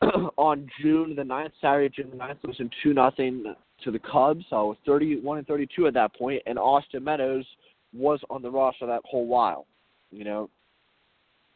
on 0.36 0.68
June 0.80 1.14
the 1.16 1.22
9th, 1.22 1.50
Saturday, 1.60 1.92
June 1.94 2.10
the 2.10 2.16
9th, 2.16 2.36
losing 2.44 2.70
2 2.82 2.94
nothing 2.94 3.54
to 3.84 3.90
the 3.90 3.98
Cubs. 3.98 4.44
I 4.52 4.56
was 4.56 4.76
31 4.86 5.38
and 5.38 5.46
32 5.46 5.86
at 5.86 5.94
that 5.94 6.14
point, 6.14 6.42
and 6.46 6.58
Austin 6.58 7.04
Meadows 7.04 7.44
was 7.92 8.20
on 8.30 8.42
the 8.42 8.50
roster 8.50 8.86
that 8.86 9.02
whole 9.04 9.26
while. 9.26 9.66
You 10.10 10.24
know, 10.24 10.50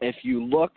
if 0.03 0.15
you 0.23 0.43
look 0.43 0.73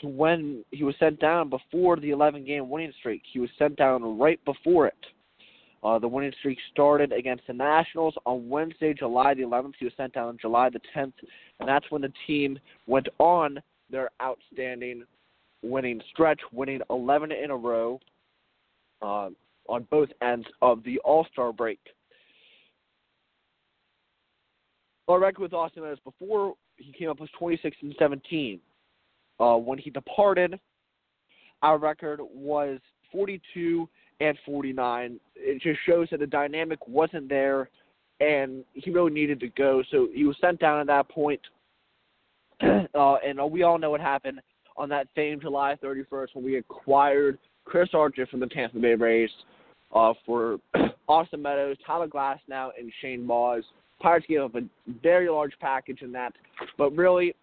to 0.00 0.08
when 0.08 0.64
he 0.70 0.84
was 0.84 0.94
sent 0.98 1.20
down 1.20 1.48
before 1.48 1.96
the 1.96 2.10
11 2.10 2.44
game 2.44 2.68
winning 2.68 2.92
streak, 2.98 3.22
he 3.32 3.38
was 3.38 3.50
sent 3.58 3.76
down 3.76 4.18
right 4.18 4.42
before 4.44 4.86
it. 4.86 5.06
Uh, 5.82 5.98
the 5.98 6.08
winning 6.08 6.32
streak 6.38 6.58
started 6.72 7.12
against 7.12 7.46
the 7.46 7.52
Nationals 7.52 8.14
on 8.24 8.48
Wednesday, 8.48 8.92
July 8.92 9.34
the 9.34 9.42
11th. 9.42 9.74
He 9.78 9.84
was 9.84 9.94
sent 9.96 10.12
down 10.12 10.36
July 10.40 10.68
the 10.70 10.80
10th, 10.96 11.12
and 11.60 11.68
that's 11.68 11.88
when 11.90 12.02
the 12.02 12.12
team 12.26 12.58
went 12.86 13.08
on 13.18 13.60
their 13.90 14.10
outstanding 14.20 15.04
winning 15.62 16.00
stretch, 16.10 16.40
winning 16.52 16.80
11 16.90 17.30
in 17.32 17.50
a 17.50 17.56
row. 17.56 18.00
Uh, 19.02 19.28
on 19.68 19.86
both 19.90 20.08
ends 20.22 20.46
of 20.62 20.82
the 20.84 20.98
All 21.00 21.26
Star 21.32 21.52
break. 21.52 21.80
Our 25.08 25.20
record 25.20 25.42
with 25.42 25.52
Austin 25.52 25.82
Meadows 25.82 25.98
before 26.04 26.54
he 26.76 26.92
came 26.92 27.08
up 27.08 27.20
was 27.20 27.30
26 27.38 27.76
and 27.82 27.94
17. 27.98 28.60
Uh, 29.38 29.56
when 29.56 29.78
he 29.78 29.90
departed, 29.90 30.58
our 31.62 31.78
record 31.78 32.20
was 32.22 32.80
42 33.12 33.88
and 34.20 34.36
49. 34.44 35.20
It 35.36 35.62
just 35.62 35.78
shows 35.86 36.08
that 36.10 36.20
the 36.20 36.26
dynamic 36.26 36.86
wasn't 36.88 37.28
there, 37.28 37.68
and 38.20 38.64
he 38.72 38.90
really 38.90 39.12
needed 39.12 39.40
to 39.40 39.48
go. 39.48 39.82
So 39.90 40.08
he 40.12 40.24
was 40.24 40.36
sent 40.40 40.58
down 40.58 40.80
at 40.80 40.86
that 40.88 41.08
point. 41.08 41.40
uh, 42.62 43.16
and 43.24 43.40
uh, 43.40 43.46
we 43.46 43.62
all 43.62 43.78
know 43.78 43.90
what 43.90 44.00
happened 44.00 44.40
on 44.76 44.88
that 44.88 45.08
same 45.14 45.40
July 45.40 45.76
31st 45.82 46.28
when 46.34 46.44
we 46.44 46.56
acquired 46.56 47.38
Chris 47.64 47.90
Archer 47.92 48.26
from 48.26 48.40
the 48.40 48.46
Tampa 48.46 48.78
Bay 48.78 48.94
Rays 48.94 49.30
uh, 49.94 50.14
for 50.24 50.58
Austin 51.08 51.42
Meadows, 51.42 51.76
Tyler 51.86 52.08
Glasnow, 52.08 52.70
and 52.78 52.90
Shane 53.00 53.26
Baz. 53.26 53.62
Pirates 54.00 54.26
gave 54.28 54.40
up 54.40 54.54
a 54.54 54.62
very 55.02 55.28
large 55.28 55.52
package 55.60 56.02
in 56.02 56.12
that, 56.12 56.32
but 56.76 56.94
really, 56.94 57.34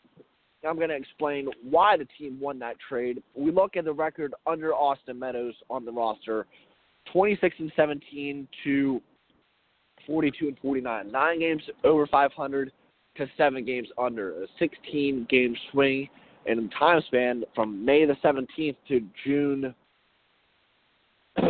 I'm 0.67 0.77
going 0.77 0.89
to 0.89 0.95
explain 0.95 1.47
why 1.67 1.97
the 1.97 2.07
team 2.17 2.39
won 2.39 2.59
that 2.59 2.75
trade. 2.87 3.21
We 3.35 3.51
look 3.51 3.75
at 3.75 3.85
the 3.85 3.93
record 3.93 4.33
under 4.47 4.73
Austin 4.73 5.19
Meadows 5.19 5.55
on 5.69 5.83
the 5.83 5.91
roster 5.91 6.45
26 7.11 7.55
and 7.59 7.71
17 7.75 8.47
to 8.63 9.01
42 10.07 10.47
and 10.47 10.57
49. 10.61 11.11
Nine 11.11 11.39
games 11.39 11.63
over 11.83 12.07
500 12.07 12.71
to 13.17 13.27
seven 13.37 13.65
games 13.65 13.89
under. 13.97 14.43
A 14.43 14.47
16 14.59 15.27
game 15.29 15.55
swing 15.71 16.07
in 16.45 16.69
time 16.69 17.01
span 17.07 17.43
from 17.55 17.83
May 17.83 18.05
the 18.05 18.15
17th 18.23 18.75
to 18.87 19.01
June. 19.25 19.75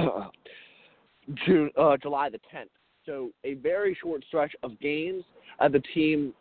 June, 1.46 1.70
uh, 1.78 1.98
July 2.02 2.30
the 2.30 2.40
10th. 2.54 2.68
So 3.06 3.32
a 3.44 3.56
very 3.56 3.98
short 4.02 4.24
stretch 4.28 4.54
of 4.64 4.80
games, 4.80 5.24
and 5.60 5.74
the 5.74 5.82
team 5.94 6.34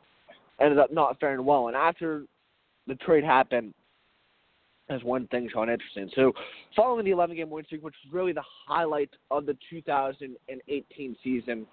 ended 0.60 0.78
up 0.78 0.92
not 0.92 1.18
faring 1.18 1.44
well. 1.44 1.68
And 1.68 1.76
after 1.76 2.24
the 2.86 2.94
trade 2.96 3.24
happened, 3.24 3.74
there's 4.88 5.02
one 5.04 5.26
thing 5.28 5.48
Sean 5.52 5.70
interesting. 5.70 6.10
So 6.14 6.32
following 6.76 7.04
the 7.04 7.12
11 7.12 7.36
game 7.36 7.50
win 7.50 7.64
streak, 7.64 7.82
which 7.82 7.94
was 8.04 8.12
really 8.12 8.32
the 8.32 8.44
highlight 8.66 9.10
of 9.30 9.46
the 9.46 9.56
2018 9.70 11.16
season, 11.22 11.66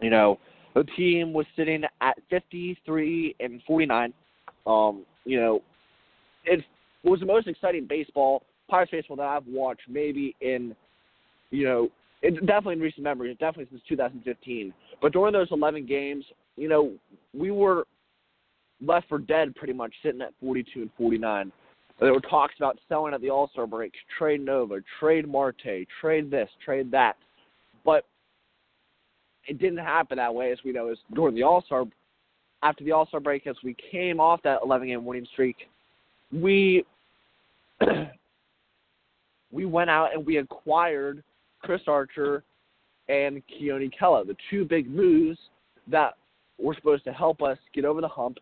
you 0.00 0.10
know, 0.10 0.38
the 0.74 0.84
team 0.84 1.32
was 1.32 1.46
sitting 1.56 1.84
at 2.00 2.16
53 2.28 3.36
and 3.40 3.62
49. 3.66 4.12
Um, 4.66 5.04
you 5.24 5.40
know, 5.40 5.62
it 6.44 6.62
was 7.02 7.20
the 7.20 7.26
most 7.26 7.46
exciting 7.46 7.86
baseball, 7.86 8.42
Pirates 8.68 8.90
baseball 8.90 9.16
that 9.16 9.26
I've 9.26 9.46
watched 9.46 9.88
maybe 9.88 10.36
in, 10.40 10.76
you 11.50 11.64
know, 11.64 11.88
it, 12.22 12.34
definitely 12.46 12.74
in 12.74 12.80
recent 12.80 13.02
memory, 13.02 13.32
definitely 13.34 13.66
since 13.70 13.82
2015. 13.88 14.72
But 15.00 15.12
during 15.12 15.32
those 15.32 15.48
11 15.50 15.86
games, 15.86 16.24
you 16.56 16.68
know, 16.68 16.92
we 17.34 17.50
were 17.50 17.86
left 18.80 19.08
for 19.08 19.18
dead 19.18 19.54
pretty 19.54 19.72
much, 19.72 19.92
sitting 20.02 20.22
at 20.22 20.32
42 20.40 20.82
and 20.82 20.90
49. 20.96 21.52
There 22.00 22.12
were 22.12 22.20
talks 22.20 22.54
about 22.58 22.78
selling 22.88 23.14
at 23.14 23.20
the 23.20 23.30
All 23.30 23.48
Star 23.48 23.66
break, 23.66 23.92
trade 24.18 24.40
Nova, 24.40 24.80
trade 25.00 25.26
Marte, 25.26 25.86
trade 26.00 26.30
this, 26.30 26.48
trade 26.64 26.90
that. 26.90 27.16
But 27.84 28.04
it 29.46 29.58
didn't 29.58 29.78
happen 29.78 30.18
that 30.18 30.34
way, 30.34 30.52
as 30.52 30.58
we 30.64 30.72
know, 30.72 30.88
as 30.88 30.98
during 31.14 31.34
the 31.34 31.42
All 31.42 31.62
Star, 31.62 31.84
after 32.62 32.84
the 32.84 32.92
All 32.92 33.06
Star 33.06 33.20
break, 33.20 33.46
as 33.46 33.56
we 33.64 33.74
came 33.90 34.20
off 34.20 34.42
that 34.42 34.60
11 34.62 34.88
game 34.88 35.04
winning 35.04 35.26
streak, 35.32 35.56
we 36.32 36.84
we 39.52 39.64
went 39.64 39.88
out 39.88 40.12
and 40.14 40.26
we 40.26 40.38
acquired 40.38 41.22
Chris 41.62 41.82
Archer 41.86 42.42
and 43.08 43.42
Keone 43.48 43.90
Kela, 43.98 44.26
the 44.26 44.36
two 44.50 44.64
big 44.64 44.88
moves 44.88 45.38
that 45.88 46.14
were 46.58 46.74
supposed 46.74 47.04
to 47.04 47.12
help 47.12 47.42
us 47.42 47.58
get 47.74 47.84
over 47.84 48.00
the 48.00 48.08
hump, 48.08 48.38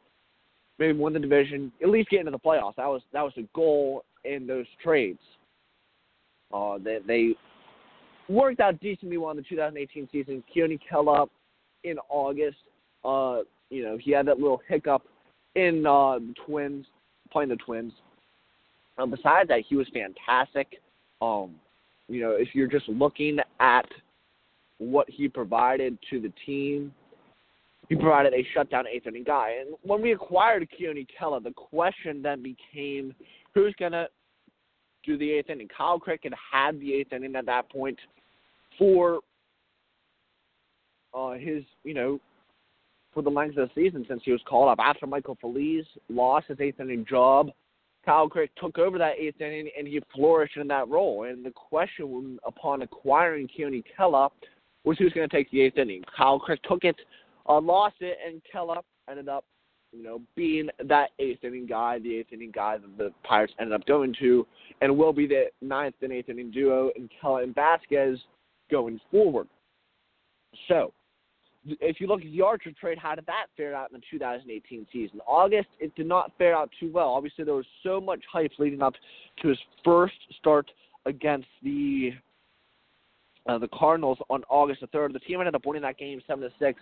maybe 0.79 0.99
win 0.99 1.13
the 1.13 1.19
division, 1.19 1.73
at 1.83 1.89
least 1.89 2.11
get 2.11 2.21
into 2.21 2.33
the 2.33 2.39
playoffs. 2.39 2.77
That 2.77 2.87
was 2.87 3.03
that 3.13 3.23
was 3.23 3.33
the 3.37 3.47
goal 3.55 4.05
in 4.25 4.47
those 4.47 4.67
trades. 4.83 5.21
Uh, 6.53 6.79
they, 6.79 6.99
they 7.07 7.35
worked 8.29 8.61
out 8.61 8.81
decently 8.81 9.17
well 9.17 9.31
in 9.33 9.37
the 9.37 9.43
2018 9.43 10.09
season. 10.13 10.43
Keone 10.55 10.79
Kela 10.91 11.29
in 11.83 11.99
August, 12.09 12.59
uh, 13.05 13.41
you 13.71 13.83
know, 13.83 13.99
he 13.99 14.13
had 14.13 14.27
that 14.27 14.39
little 14.39 14.63
hiccup 14.69 15.03
in 15.55 15.85
uh, 15.87 16.19
the 16.19 16.35
Twins, 16.47 16.87
playing 17.31 17.51
the 17.51 17.57
Twins. 17.57 17.93
Um, 18.99 19.11
besides 19.11 19.49
that, 19.49 19.65
he 19.69 19.77
was 19.77 19.89
fantastic. 19.93 20.81
Um, 21.21 21.57
you 22.09 22.21
know, 22.21 22.33
if 22.33 22.49
you're 22.55 22.69
just 22.69 22.89
looking 22.89 23.39
at 23.61 23.87
what 24.79 25.09
he 25.09 25.29
provided 25.29 25.97
to 26.11 26.21
the 26.21 26.33
team, 26.45 26.93
he 27.89 27.97
provided 27.97 28.33
a 28.33 28.47
shutdown 28.55 28.87
eighth 28.87 29.07
inning 29.07 29.25
guy. 29.25 29.57
And 29.61 29.77
when 29.83 30.03
we 30.03 30.13
acquired 30.13 30.67
Keone 30.79 31.07
Kela, 31.19 31.43
the 31.43 31.53
question 31.53 32.23
then 32.23 32.43
became 32.43 33.15
who's 33.55 33.75
going 33.79 33.93
to 33.93 34.09
do 35.05 35.19
the 35.19 35.31
eighth 35.31 35.51
inning. 35.51 35.69
Kyle 35.77 35.99
Crick 35.99 36.21
had 36.25 36.33
had 36.53 36.81
the 36.81 36.95
eighth 36.95 37.13
inning 37.13 37.37
at 37.37 37.47
that 37.47 37.71
point 37.71 37.99
for 38.79 39.21
uh, 41.13 41.33
his, 41.33 41.63
you 41.85 41.95
know, 41.95 42.19
for 43.13 43.23
the 43.23 43.31
length 43.31 43.57
of 43.57 43.69
the 43.69 43.81
season 43.81 44.05
since 44.09 44.23
he 44.25 44.33
was 44.33 44.41
called 44.49 44.69
up 44.69 44.79
after 44.81 45.07
Michael 45.07 45.39
Feliz 45.41 45.85
lost 46.09 46.49
his 46.49 46.61
eighth 46.61 46.81
inning 46.81 47.07
job 47.09 47.51
Kyle 48.05 48.29
Crick 48.29 48.51
took 48.57 48.79
over 48.79 48.99
that 48.99 49.19
eighth 49.19 49.41
inning 49.41 49.71
and 49.77 49.87
he 49.87 50.01
flourished 50.15 50.57
in 50.57 50.69
that 50.69 50.89
role. 50.89 51.25
And 51.25 51.45
the 51.45 51.51
question 51.51 52.39
upon 52.47 52.83
acquiring 52.83 53.49
Keone 53.49 53.83
Kela 53.99 54.31
was 54.85 54.99
who's 54.99 55.13
going 55.13 55.29
to 55.29 55.35
take 55.35 55.51
the 55.51 55.63
eighth 55.63 55.79
inning. 55.79 56.03
Kyle 56.17 56.39
Crick 56.39 56.63
took 56.63 56.85
it, 56.85 56.97
uh, 57.49 57.61
lost 57.61 57.97
it, 58.01 58.19
and 58.27 58.43
Kela 58.53 58.83
ended 59.09 59.29
up, 59.29 59.45
you 59.93 60.03
know, 60.03 60.21
being 60.37 60.69
that 60.85 61.11
eighth 61.19 61.45
inning 61.45 61.67
guy, 61.67 61.99
the 61.99 62.17
eighth 62.17 62.33
inning 62.33 62.53
guy 62.55 62.79
that 62.79 62.99
the 62.99 63.13
Pirates 63.23 63.55
ended 63.59 63.75
up 63.75 63.87
going 63.87 64.15
to, 64.21 64.47
and 64.83 64.97
will 64.97 65.13
be 65.13 65.27
the 65.27 65.47
ninth 65.63 65.95
and 66.03 66.13
eighth 66.13 66.29
inning 66.29 66.51
duo 66.51 66.91
in 66.97 67.09
Kela 67.23 67.43
and 67.43 67.55
Vasquez 67.55 68.19
going 68.71 69.01
forward. 69.11 69.49
So, 70.69 70.93
if 71.67 72.01
you 72.01 72.07
look 72.07 72.21
at 72.21 72.31
the 72.31 72.43
Archer 72.43 72.73
trade, 72.73 72.99
how 72.99 73.15
did 73.15 73.27
that 73.27 73.47
fare 73.57 73.75
out 73.75 73.91
in 73.91 73.99
the 73.99 74.03
2018 74.11 74.87
season? 74.93 75.21
August, 75.27 75.69
it 75.81 75.95
did 75.95 76.07
not 76.07 76.33
fare 76.37 76.55
out 76.55 76.71
too 76.79 76.91
well. 76.93 77.09
Obviously, 77.09 77.45
there 77.45 77.55
was 77.55 77.67
so 77.83 78.01
much 78.01 78.21
hype 78.31 78.53
leading 78.59 78.83
up 78.83 78.95
to 79.43 79.49
his 79.49 79.59
first 79.85 80.15
start 80.39 80.71
against 81.07 81.49
the 81.63 82.13
uh, 83.47 83.59
the 83.59 83.69
Cardinals 83.69 84.19
on 84.31 84.43
August 84.49 84.81
the 84.81 84.87
third. 84.89 85.13
The 85.13 85.19
team 85.21 85.41
ended 85.41 85.55
up 85.55 85.67
winning 85.67 85.83
that 85.83 85.99
game 85.99 86.21
seven 86.27 86.43
to 86.43 86.51
six, 86.59 86.81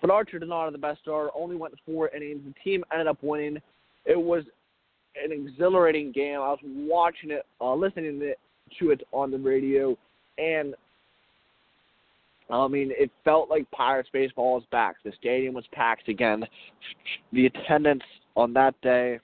but 0.00 0.10
Archer 0.10 0.38
did 0.38 0.48
not 0.48 0.64
have 0.64 0.72
the 0.72 0.78
best 0.78 1.00
start. 1.00 1.30
Only 1.34 1.56
went 1.56 1.74
four 1.84 2.08
innings. 2.10 2.40
The 2.46 2.54
team 2.62 2.84
ended 2.92 3.08
up 3.08 3.18
winning. 3.22 3.58
It 4.04 4.20
was 4.20 4.44
an 5.22 5.32
exhilarating 5.32 6.12
game. 6.12 6.36
I 6.36 6.50
was 6.50 6.58
watching 6.62 7.30
it, 7.30 7.44
uh, 7.60 7.74
listening 7.74 8.20
to 8.78 8.90
it 8.90 9.02
on 9.12 9.30
the 9.30 9.38
radio, 9.38 9.96
and 10.38 10.74
I 12.50 12.68
mean, 12.68 12.92
it 12.96 13.10
felt 13.24 13.48
like 13.48 13.70
Pirates 13.70 14.10
baseball 14.12 14.54
was 14.54 14.64
back. 14.70 14.96
The 15.04 15.12
stadium 15.18 15.54
was 15.54 15.64
packed 15.72 16.08
again. 16.08 16.44
The 17.32 17.46
attendance 17.46 18.02
on 18.36 18.52
that 18.52 18.74
day, 18.82 19.18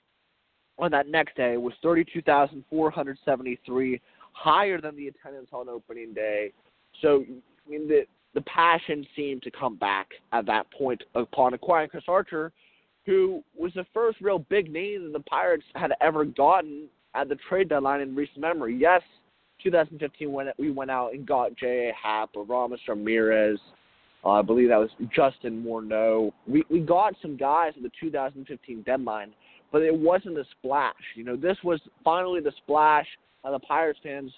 on 0.79 0.89
that 0.91 1.07
next 1.07 1.35
day, 1.35 1.57
was 1.57 1.73
32,473, 1.83 4.01
higher 4.33 4.81
than 4.81 4.95
the 4.95 5.07
attendance 5.07 5.49
on 5.53 5.69
opening 5.69 6.13
day. 6.13 6.51
So, 7.01 7.23
I 7.27 7.69
mean, 7.69 7.87
the 7.87 8.07
the 8.33 8.41
passion 8.41 9.05
seemed 9.15 9.43
to 9.43 9.51
come 9.51 9.75
back 9.75 10.09
at 10.31 10.45
that 10.45 10.71
point 10.71 11.03
upon 11.15 11.53
acquiring 11.53 11.89
Chris 11.89 12.03
Archer, 12.07 12.51
who 13.05 13.43
was 13.57 13.73
the 13.73 13.85
first 13.93 14.19
real 14.21 14.39
big 14.39 14.71
name 14.71 15.03
that 15.03 15.13
the 15.13 15.23
Pirates 15.23 15.65
had 15.75 15.91
ever 16.01 16.23
gotten 16.23 16.87
at 17.13 17.27
the 17.27 17.37
trade 17.49 17.69
deadline 17.69 18.01
in 18.01 18.15
recent 18.15 18.39
memory. 18.39 18.75
Yes, 18.75 19.01
2015 19.63 20.31
when 20.31 20.47
we 20.57 20.71
went 20.71 20.91
out 20.91 21.13
and 21.13 21.25
got 21.25 21.55
J.A. 21.55 21.93
Happ, 22.01 22.29
Aramis 22.35 22.79
Ramirez. 22.87 23.59
Uh, 24.23 24.31
I 24.31 24.41
believe 24.41 24.69
that 24.69 24.77
was 24.77 24.89
Justin 25.15 25.63
Morneau. 25.63 26.31
We 26.47 26.63
we 26.69 26.79
got 26.79 27.15
some 27.21 27.37
guys 27.37 27.73
at 27.75 27.83
the 27.83 27.91
2015 27.99 28.83
deadline, 28.83 29.33
but 29.71 29.81
it 29.81 29.95
wasn't 29.95 30.37
a 30.37 30.43
splash. 30.59 30.93
You 31.15 31.23
know, 31.23 31.35
this 31.35 31.57
was 31.63 31.79
finally 32.03 32.39
the 32.39 32.53
splash 32.63 33.07
that 33.43 33.51
the 33.51 33.59
Pirates 33.59 33.99
fans 34.03 34.31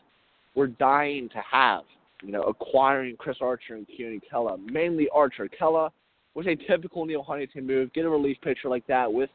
were 0.56 0.68
dying 0.68 1.30
to 1.30 1.42
have. 1.50 1.84
You 2.22 2.32
know, 2.32 2.44
acquiring 2.44 3.18
Chris 3.18 3.38
Archer 3.42 3.76
and 3.76 3.86
Keone 3.88 4.22
Kela, 4.32 4.58
mainly 4.72 5.10
Archer. 5.14 5.50
Kela 5.50 5.90
was 6.36 6.48
a 6.48 6.56
typical 6.56 7.06
Neal 7.06 7.22
Huntington 7.22 7.68
move. 7.68 7.92
Get 7.94 8.06
a 8.06 8.10
relief 8.10 8.38
pitcher 8.42 8.70
like 8.70 8.88
that 8.88 9.12
with 9.12 9.30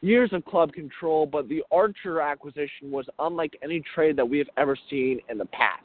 years 0.00 0.32
of 0.32 0.44
club 0.44 0.72
control, 0.72 1.26
but 1.26 1.48
the 1.48 1.62
Archer 1.70 2.20
acquisition 2.20 2.90
was 2.90 3.06
unlike 3.18 3.56
any 3.62 3.82
trade 3.94 4.16
that 4.16 4.28
we 4.28 4.38
have 4.38 4.48
ever 4.56 4.76
seen 4.88 5.20
in 5.28 5.38
the 5.38 5.46
past. 5.46 5.84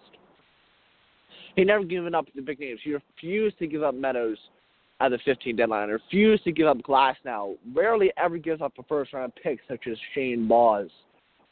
He 1.55 1.63
never 1.63 1.83
given 1.83 2.15
up 2.15 2.25
the 2.35 2.41
big 2.41 2.59
names. 2.59 2.79
He 2.83 2.93
refused 2.93 3.57
to 3.59 3.67
give 3.67 3.83
up 3.83 3.95
Meadows 3.95 4.37
at 4.99 5.09
the 5.09 5.19
15 5.25 5.55
deadline. 5.55 5.89
Refused 5.89 6.43
to 6.43 6.51
give 6.51 6.67
up 6.67 6.77
Glasnow. 6.79 7.55
Rarely 7.73 8.11
ever 8.17 8.37
gives 8.37 8.61
up 8.61 8.73
a 8.77 8.83
first 8.83 9.13
round 9.13 9.33
pick 9.41 9.59
such 9.67 9.87
as 9.89 9.97
Shane 10.13 10.47
Baz. 10.47 10.87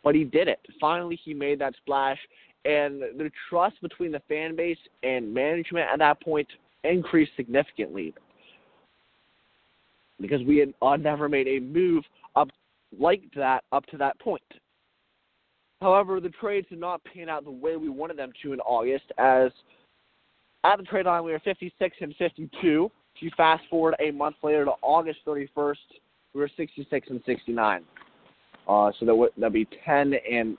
But 0.03 0.15
he 0.15 0.25
did 0.25 0.47
it. 0.49 0.59
Finally, 0.81 1.17
he 1.23 1.33
made 1.33 1.59
that 1.59 1.75
splash, 1.77 2.19
and 2.65 3.01
the 3.01 3.31
trust 3.49 3.81
between 3.81 4.11
the 4.11 4.21
fan 4.27 4.55
base 4.55 4.77
and 5.03 5.33
management 5.33 5.87
at 5.91 5.99
that 5.99 6.21
point 6.21 6.47
increased 6.83 7.31
significantly 7.37 8.13
because 10.19 10.41
we 10.43 10.57
had 10.57 10.73
uh, 10.81 10.95
never 10.97 11.27
made 11.27 11.47
a 11.47 11.59
move 11.59 12.03
up 12.35 12.49
like 12.97 13.23
that 13.35 13.63
up 13.71 13.85
to 13.87 13.97
that 13.97 14.19
point. 14.19 14.41
However, 15.81 16.19
the 16.19 16.29
trades 16.29 16.67
did 16.69 16.79
not 16.79 17.01
pan 17.03 17.27
out 17.27 17.43
the 17.43 17.51
way 17.51 17.75
we 17.75 17.89
wanted 17.89 18.17
them 18.17 18.31
to 18.41 18.53
in 18.53 18.59
August, 18.61 19.05
as 19.17 19.51
at 20.63 20.77
the 20.77 20.83
trade 20.83 21.05
line 21.05 21.23
we 21.23 21.31
were 21.31 21.41
56 21.43 21.97
and 21.99 22.15
52. 22.17 22.91
If 23.15 23.21
you 23.21 23.29
fast 23.35 23.63
forward 23.69 23.95
a 23.99 24.11
month 24.11 24.37
later 24.43 24.65
to 24.65 24.71
August 24.81 25.19
31st, 25.27 25.75
we 26.33 26.39
were 26.39 26.49
66 26.55 27.07
and 27.09 27.21
69. 27.25 27.83
Uh, 28.67 28.91
so 28.97 29.05
that 29.05 29.13
would 29.13 29.31
that'd 29.37 29.53
be 29.53 29.67
10 29.85 30.13
and 30.31 30.57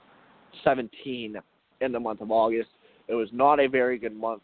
17 0.63 1.37
in 1.81 1.91
the 1.91 1.99
month 1.99 2.21
of 2.21 2.31
August. 2.31 2.69
It 3.07 3.15
was 3.15 3.29
not 3.31 3.59
a 3.59 3.67
very 3.67 3.97
good 3.97 4.15
month, 4.15 4.41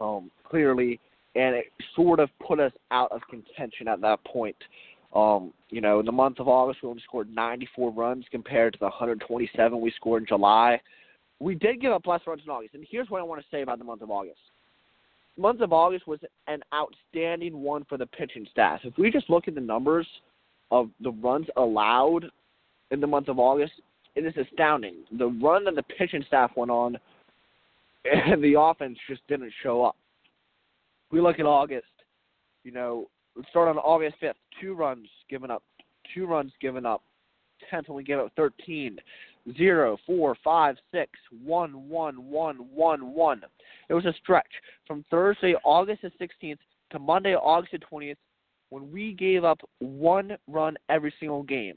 um, 0.00 0.30
clearly, 0.44 1.00
and 1.34 1.56
it 1.56 1.66
sort 1.96 2.20
of 2.20 2.28
put 2.46 2.60
us 2.60 2.72
out 2.90 3.10
of 3.10 3.22
contention 3.28 3.88
at 3.88 4.00
that 4.02 4.22
point. 4.24 4.56
Um, 5.14 5.52
you 5.68 5.80
know, 5.80 6.00
in 6.00 6.06
the 6.06 6.12
month 6.12 6.40
of 6.40 6.48
August, 6.48 6.82
we 6.82 6.88
only 6.88 7.02
scored 7.02 7.34
94 7.34 7.92
runs 7.92 8.24
compared 8.30 8.72
to 8.74 8.78
the 8.78 8.86
127 8.86 9.80
we 9.80 9.92
scored 9.96 10.22
in 10.22 10.26
July. 10.26 10.80
We 11.38 11.54
did 11.54 11.80
give 11.80 11.92
up 11.92 12.06
less 12.06 12.20
runs 12.26 12.42
in 12.44 12.50
August, 12.50 12.74
and 12.74 12.86
here's 12.88 13.10
what 13.10 13.20
I 13.20 13.24
want 13.24 13.40
to 13.40 13.46
say 13.50 13.62
about 13.62 13.78
the 13.78 13.84
month 13.84 14.02
of 14.02 14.10
August. 14.10 14.38
The 15.36 15.42
month 15.42 15.60
of 15.60 15.72
August 15.72 16.06
was 16.06 16.20
an 16.46 16.62
outstanding 16.74 17.62
one 17.62 17.84
for 17.88 17.98
the 17.98 18.06
pitching 18.06 18.46
staff. 18.50 18.80
If 18.84 18.96
we 18.96 19.10
just 19.10 19.28
look 19.28 19.48
at 19.48 19.54
the 19.54 19.60
numbers 19.60 20.06
of 20.70 20.88
the 21.00 21.10
runs 21.10 21.46
allowed 21.56 22.26
in 22.90 23.00
the 23.00 23.06
month 23.06 23.28
of 23.28 23.38
August, 23.38 23.72
it 24.14 24.24
is 24.24 24.34
astounding. 24.36 24.96
The 25.18 25.26
run 25.26 25.64
that 25.64 25.74
the 25.74 25.82
pitching 25.82 26.24
staff 26.26 26.52
went 26.56 26.70
on, 26.70 26.98
and 28.04 28.42
the 28.42 28.58
offense 28.58 28.98
just 29.08 29.26
didn't 29.28 29.52
show 29.62 29.84
up. 29.84 29.96
We 31.10 31.20
look 31.20 31.38
at 31.38 31.46
August. 31.46 31.86
You 32.64 32.72
know, 32.72 33.08
start 33.50 33.68
on 33.68 33.78
August 33.78 34.16
5th. 34.22 34.34
Two 34.60 34.74
runs 34.74 35.08
given 35.28 35.50
up. 35.50 35.62
Two 36.14 36.26
runs 36.26 36.52
given 36.60 36.86
up. 36.86 37.02
10th 37.72 37.88
only 37.88 38.04
gave 38.04 38.18
up 38.18 38.32
13. 38.36 38.98
0, 39.56 39.98
4, 40.06 40.36
5, 40.44 40.76
6, 40.92 41.10
1, 41.44 41.88
1, 41.88 42.30
1, 42.30 42.56
1, 42.56 43.14
1. 43.14 43.42
It 43.88 43.94
was 43.94 44.04
a 44.04 44.12
stretch 44.22 44.46
from 44.86 45.04
Thursday, 45.10 45.54
August 45.64 46.02
the 46.02 46.10
16th 46.24 46.58
to 46.90 46.98
Monday, 47.00 47.34
August 47.34 47.72
the 47.72 47.78
20th, 47.78 48.16
when 48.70 48.92
we 48.92 49.12
gave 49.12 49.42
up 49.42 49.60
one 49.80 50.36
run 50.46 50.76
every 50.88 51.12
single 51.18 51.42
game 51.42 51.74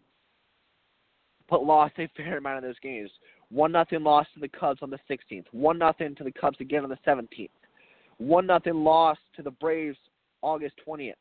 but 1.50 1.65
lost 1.65 1.94
a 2.00 2.10
fair 2.15 2.38
amount 2.38 2.58
of 2.58 2.63
those 2.63 2.80
games. 2.80 3.10
One 3.50 3.72
nothing 3.72 4.04
loss 4.04 4.26
to 4.34 4.39
the 4.39 4.48
Cubs 4.48 4.80
on 4.82 4.89
the 4.89 5.00
16th. 5.10 5.46
One 5.52 5.78
nothing 5.78 6.15
to 6.15 6.24
the 6.24 6.32
Cubs 6.32 6.58
again 6.60 6.84
on 6.84 6.89
the 6.89 6.98
17th. 7.06 7.50
One 8.18 8.48
nothing 8.48 8.84
loss 8.84 9.18
to 9.36 9.44
the 9.44 9.52
Braves 9.52 9.98
August 10.41 10.76
20th. 10.88 11.13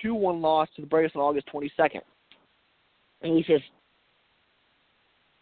Two 0.00 0.14
one 0.14 0.40
loss 0.40 0.68
to 0.76 0.82
the 0.82 0.86
Braves 0.86 1.12
on 1.14 1.20
August 1.20 1.48
22nd. 1.52 2.00
And 3.22 3.36
he 3.36 3.44
says, 3.46 3.60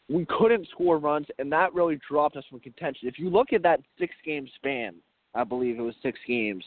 we 0.08 0.26
couldn't 0.26 0.68
score 0.72 0.98
runs, 0.98 1.26
and 1.38 1.50
that 1.52 1.72
really 1.72 1.98
dropped 2.08 2.36
us 2.36 2.44
from 2.50 2.60
contention. 2.60 3.08
If 3.08 3.18
you 3.18 3.30
look 3.30 3.52
at 3.52 3.62
that 3.62 3.80
six 3.98 4.14
game 4.24 4.48
span, 4.56 4.96
I 5.34 5.44
believe 5.44 5.78
it 5.78 5.82
was 5.82 5.94
six 6.02 6.18
games, 6.26 6.64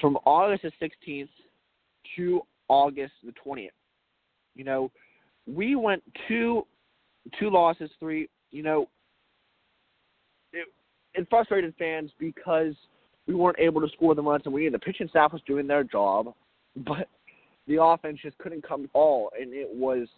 from 0.00 0.18
August 0.24 0.64
the 0.64 0.72
16th 1.08 1.28
to 2.16 2.40
August 2.68 3.12
the 3.22 3.32
20th. 3.46 3.68
You 4.56 4.64
know, 4.64 4.90
we 5.46 5.76
went 5.76 6.02
two 6.26 6.66
two 7.38 7.50
losses, 7.50 7.90
three. 8.00 8.28
You 8.50 8.62
know, 8.62 8.88
it, 10.52 10.66
it 11.14 11.26
frustrated 11.30 11.74
fans 11.78 12.10
because 12.18 12.74
we 13.26 13.34
weren't 13.34 13.58
able 13.60 13.80
to 13.80 13.88
score 13.94 14.14
the 14.14 14.22
runs 14.22 14.42
and 14.44 14.54
we 14.54 14.68
The 14.68 14.78
pitching 14.78 15.08
staff 15.08 15.32
was 15.32 15.42
doing 15.46 15.66
their 15.66 15.84
job, 15.84 16.34
but 16.76 17.08
the 17.70 17.80
offense 17.80 18.18
just 18.20 18.36
couldn't 18.38 18.66
come 18.66 18.84
at 18.84 18.90
all, 18.92 19.30
and 19.40 19.54
it 19.54 19.68
was. 19.72 20.08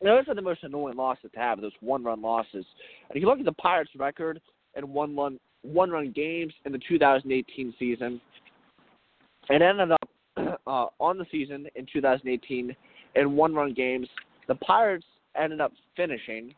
You 0.00 0.08
know, 0.08 0.16
those 0.16 0.28
are 0.28 0.34
the 0.34 0.42
most 0.42 0.64
annoying 0.64 0.96
losses 0.96 1.30
to 1.32 1.38
have. 1.38 1.60
Those 1.60 1.72
one-run 1.80 2.20
losses. 2.20 2.66
And 3.08 3.16
if 3.16 3.22
you 3.22 3.28
look 3.28 3.38
at 3.38 3.44
the 3.44 3.52
Pirates' 3.52 3.92
record 3.96 4.40
and 4.74 4.92
one-run 4.92 5.38
one-run 5.62 6.12
games 6.12 6.52
in 6.66 6.72
the 6.72 6.80
2018 6.88 7.74
season, 7.78 8.20
it 9.48 9.62
ended 9.62 9.92
up 9.92 10.08
uh, 10.66 10.86
on 10.98 11.18
the 11.18 11.26
season 11.30 11.68
in 11.76 11.86
2018 11.92 12.74
in 13.14 13.36
one 13.36 13.54
run 13.54 13.72
games. 13.72 14.08
The 14.48 14.56
Pirates 14.56 15.06
ended 15.36 15.60
up 15.60 15.72
finishing, 15.96 16.52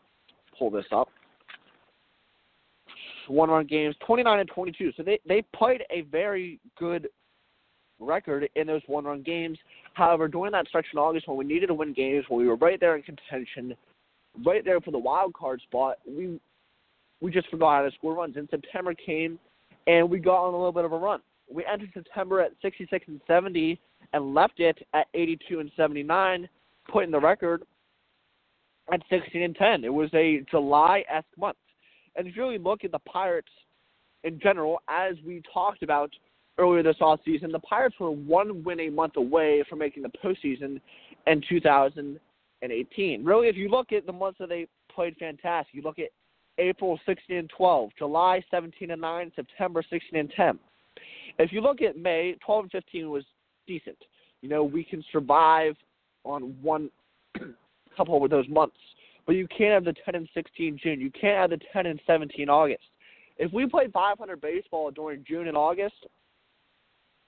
pull 0.59 0.71
this 0.71 0.87
up, 0.91 1.09
one 3.29 3.51
run 3.51 3.67
games, 3.67 3.95
29 4.07 4.41
and 4.41 4.49
22. 4.49 4.93
So 4.97 5.03
they, 5.03 5.21
they 5.29 5.43
played 5.55 5.83
a 5.91 6.01
very 6.03 6.61
good 6.79 7.09
record 7.99 8.49
in 8.57 8.67
those 8.67 8.83
one 8.87 9.05
run 9.05 9.23
games. 9.23 9.59
However, 9.95 10.29
during 10.29 10.53
that 10.53 10.69
stretch 10.69 10.87
in 10.93 10.99
August 10.99 11.29
when 11.29 11.37
we 11.37 11.45
needed 11.45 11.69
to 11.69 11.75
win 11.75 11.93
games, 11.93 12.25
when 12.29 12.41
we 12.41 12.49
were 12.49 12.57
right 12.57 12.79
there 12.79 12.97
in 12.97 13.03
contention, 13.03 13.75
right 14.45 14.65
there 14.65 14.81
for 14.81 14.91
the 14.91 14.99
wild 14.99 15.33
card 15.35 15.61
spot, 15.63 15.99
we 16.07 16.39
we 17.21 17.31
just 17.31 17.49
forgot 17.49 17.77
how 17.77 17.83
to 17.89 17.93
score 17.93 18.15
runs. 18.15 18.37
And 18.37 18.49
September 18.51 18.93
came, 18.93 19.39
and 19.87 20.11
we 20.11 20.19
got 20.19 20.47
on 20.47 20.53
a 20.53 20.57
little 20.57 20.73
bit 20.73 20.85
of 20.85 20.93
a 20.93 20.99
run. 20.99 21.21
We 21.51 21.65
entered 21.65 21.91
September 21.95 22.41
at 22.41 22.53
66 22.61 23.05
and 23.09 23.21
70 23.27 23.81
and 24.13 24.35
left 24.35 24.61
it 24.61 24.79
at 24.93 25.07
82 25.15 25.61
and 25.61 25.71
79, 25.77 26.49
putting 26.91 27.11
the 27.11 27.21
record 27.21 27.63
at 28.93 29.01
16 29.09 29.43
and 29.43 29.57
10. 29.57 29.85
It 29.85 29.93
was 29.93 30.11
a 30.13 30.45
July-esque 30.51 31.27
month. 31.39 31.57
And 32.17 32.27
if 32.27 32.37
you 32.37 32.43
really 32.43 32.59
look 32.59 32.85
at 32.85 32.93
the 32.93 32.99
Pirates 33.01 33.49
in 34.25 34.41
general, 34.41 34.81
as 34.89 35.15
we 35.25 35.43
talked 35.53 35.83
about 35.83 36.11
earlier 36.59 36.83
this 36.83 36.97
off 37.01 37.21
season, 37.25 37.51
the 37.53 37.59
Pirates 37.61 37.97
were 37.99 38.11
one 38.11 38.63
win 38.65 38.81
a 38.81 38.91
month 38.91 39.17
away 39.17 39.65
from 39.69 39.79
making 39.79 40.03
the 40.03 40.11
postseason 40.25 40.81
in 41.27 41.43
2018. 41.49 43.25
Really, 43.25 43.49
if 43.49 43.57
you 43.57 43.69
look 43.69 43.93
at 43.93 44.07
the 44.07 44.13
months 44.13 44.39
that 44.39 44.49
they 44.49 44.67
played 44.95 45.17
fantastic, 45.17 45.75
you 45.75 45.83
look 45.83 45.99
at 45.99 46.11
April 46.59 46.99
16 47.07 47.37
and 47.37 47.51
12, 47.57 47.91
July 47.99 48.43
17 48.51 48.91
and 48.91 49.01
9, 49.01 49.33
September 49.35 49.83
16 49.89 50.19
and 50.19 50.33
10. 50.37 50.59
If 51.39 51.53
you 51.53 51.61
look 51.61 51.83
at 51.83 51.97
May, 51.97 52.37
12 52.45 52.65
and 52.65 52.73
15 52.73 53.11
was 53.11 53.25
decent. 53.67 53.99
You 54.41 54.49
know, 54.49 54.63
we 54.63 54.85
can 54.85 55.05
survive 55.11 55.75
on 56.23 56.55
one 56.63 56.91
couple 57.97 58.23
of 58.23 58.31
those 58.31 58.49
months, 58.49 58.77
but 59.27 59.35
you 59.35 59.49
can't 59.49 59.73
have 59.73 59.85
the 59.85 59.95
10 60.05 60.15
and 60.15 60.29
16 60.35 60.79
June. 60.83 61.01
You 61.01 61.11
can't 61.11 61.51
have 61.51 61.59
the 61.59 61.65
10 61.73 61.87
and 61.87 62.01
17 62.07 62.49
August. 62.49 62.85
If 63.37 63.53
we 63.53 63.67
played 63.67 63.93
500 63.93 64.41
baseball 64.41 64.91
during 64.93 65.25
June 65.27 65.49
and 65.49 65.57
August, 65.57 66.07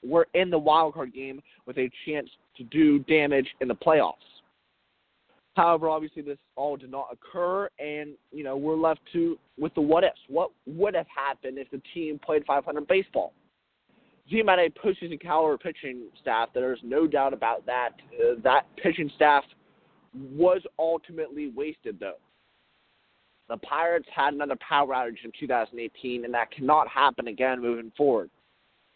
we're 0.06 0.26
in 0.34 0.50
the 0.50 0.58
wild 0.58 0.94
card 0.94 1.12
game 1.12 1.42
with 1.66 1.78
a 1.78 1.90
chance 2.06 2.28
to 2.56 2.64
do 2.64 2.98
damage 3.00 3.48
in 3.60 3.68
the 3.68 3.74
playoffs. 3.74 4.14
However, 5.54 5.88
obviously 5.88 6.22
this 6.22 6.38
all 6.54 6.76
did 6.76 6.90
not 6.90 7.08
occur, 7.10 7.68
and 7.78 8.10
you 8.30 8.44
know 8.44 8.56
we're 8.56 8.76
left 8.76 9.00
to 9.14 9.38
with 9.58 9.74
the 9.74 9.80
what 9.80 10.04
ifs. 10.04 10.18
What 10.28 10.50
would 10.66 10.94
have 10.94 11.06
happened 11.14 11.58
if 11.58 11.70
the 11.70 11.80
team 11.94 12.20
played 12.22 12.44
500 12.46 12.86
baseball? 12.86 13.32
team 14.30 14.48
had 14.48 14.58
a 14.58 14.70
postseason 14.70 15.20
caliber 15.20 15.58
pitching 15.58 16.08
staff. 16.20 16.48
There's 16.54 16.80
no 16.82 17.06
doubt 17.06 17.32
about 17.32 17.64
that. 17.66 17.90
Uh, 18.12 18.34
that 18.42 18.66
pitching 18.76 19.10
staff 19.14 19.44
was 20.14 20.62
ultimately 20.78 21.52
wasted, 21.54 21.98
though. 22.00 22.18
The 23.48 23.56
Pirates 23.58 24.08
had 24.14 24.34
another 24.34 24.56
power 24.56 24.88
outage 24.88 25.24
in 25.24 25.30
2018, 25.38 26.24
and 26.24 26.34
that 26.34 26.50
cannot 26.50 26.88
happen 26.88 27.28
again 27.28 27.62
moving 27.62 27.92
forward. 27.96 28.30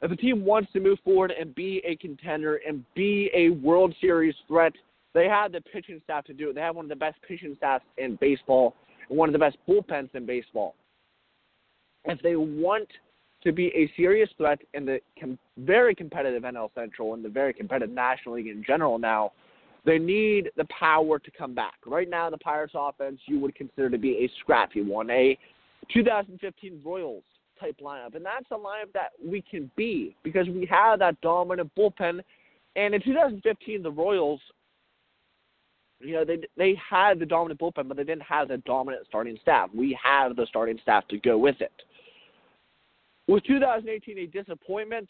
If 0.03 0.11
a 0.11 0.17
team 0.17 0.45
wants 0.45 0.73
to 0.73 0.81
move 0.81 0.99
forward 1.05 1.33
and 1.39 1.55
be 1.55 1.83
a 1.85 1.97
contender 1.97 2.61
and 2.67 2.85
be 2.95 3.31
a 3.35 3.51
World 3.51 3.95
Series 4.01 4.35
threat, 4.49 4.73
they 5.13 5.27
have 5.27 5.53
the 5.53 5.61
pitching 5.61 6.01
staff 6.05 6.25
to 6.27 6.33
do 6.33 6.51
it. 6.51 6.55
They 6.55 6.61
have 6.61 6.77
one 6.77 6.87
of 6.87 6.89
the 6.89 6.97
best 6.97 7.17
pitching 7.27 7.55
staffs 7.57 7.85
in 7.99 8.17
baseball 8.21 8.75
and 9.09 9.19
one 9.19 9.29
of 9.29 9.33
the 9.33 9.39
best 9.39 9.59
bullpens 9.69 10.15
in 10.15 10.25
baseball. 10.25 10.75
If 12.05 12.21
they 12.23 12.37
want 12.37 12.89
to 13.43 13.53
be 13.53 13.67
a 13.69 13.91
serious 13.97 14.31
threat 14.37 14.61
in 14.75 14.87
the 14.87 15.01
com- 15.19 15.39
very 15.59 15.95
competitive 15.95 16.45
NL 16.45 16.71
Central 16.75 17.15
and 17.15 17.25
the 17.25 17.29
very 17.29 17.53
competitive 17.53 17.95
National 17.95 18.37
League 18.37 18.47
in 18.47 18.65
general 18.67 18.99
now, 18.99 19.33
they 19.85 19.99
need 19.99 20.51
the 20.57 20.67
power 20.67 21.19
to 21.19 21.31
come 21.31 21.55
back. 21.55 21.75
Right 21.87 22.09
now, 22.09 22.29
the 22.31 22.39
Pirates 22.39 22.75
offense 22.77 23.19
you 23.27 23.39
would 23.41 23.55
consider 23.55 23.91
to 23.91 23.99
be 23.99 24.25
a 24.25 24.31
scrappy 24.41 24.83
one, 24.83 25.11
a 25.11 25.39
2015 25.93 26.81
Royals 26.85 27.23
type 27.61 27.77
lineup. 27.83 28.15
And 28.15 28.25
that's 28.25 28.47
a 28.51 28.55
lineup 28.55 28.93
that 28.95 29.11
we 29.25 29.43
can 29.43 29.71
be 29.77 30.17
because 30.23 30.49
we 30.49 30.67
have 30.67 30.99
that 31.01 31.21
dominant 31.21 31.71
bullpen. 31.79 32.21
And 32.77 32.95
in 32.95 33.03
2015, 33.03 33.83
the 33.83 33.91
Royals, 33.91 34.41
you 36.01 36.15
know, 36.15 36.25
they 36.25 36.39
they 36.57 36.75
had 36.89 37.19
the 37.19 37.27
dominant 37.27 37.61
bullpen, 37.61 37.89
but 37.89 37.97
they 37.97 38.05
didn't 38.05 38.23
have 38.23 38.49
the 38.49 38.59
dominant 38.59 39.07
starting 39.09 39.39
staff. 39.43 39.69
We 39.75 39.99
have 40.03 40.37
the 40.37 40.47
starting 40.47 40.79
staff 40.83 41.07
to 41.09 41.19
go 41.19 41.37
with 41.37 41.61
it. 41.61 41.73
Was 43.29 43.43
2018 43.47 44.19
a 44.19 44.27
disappointment? 44.27 45.09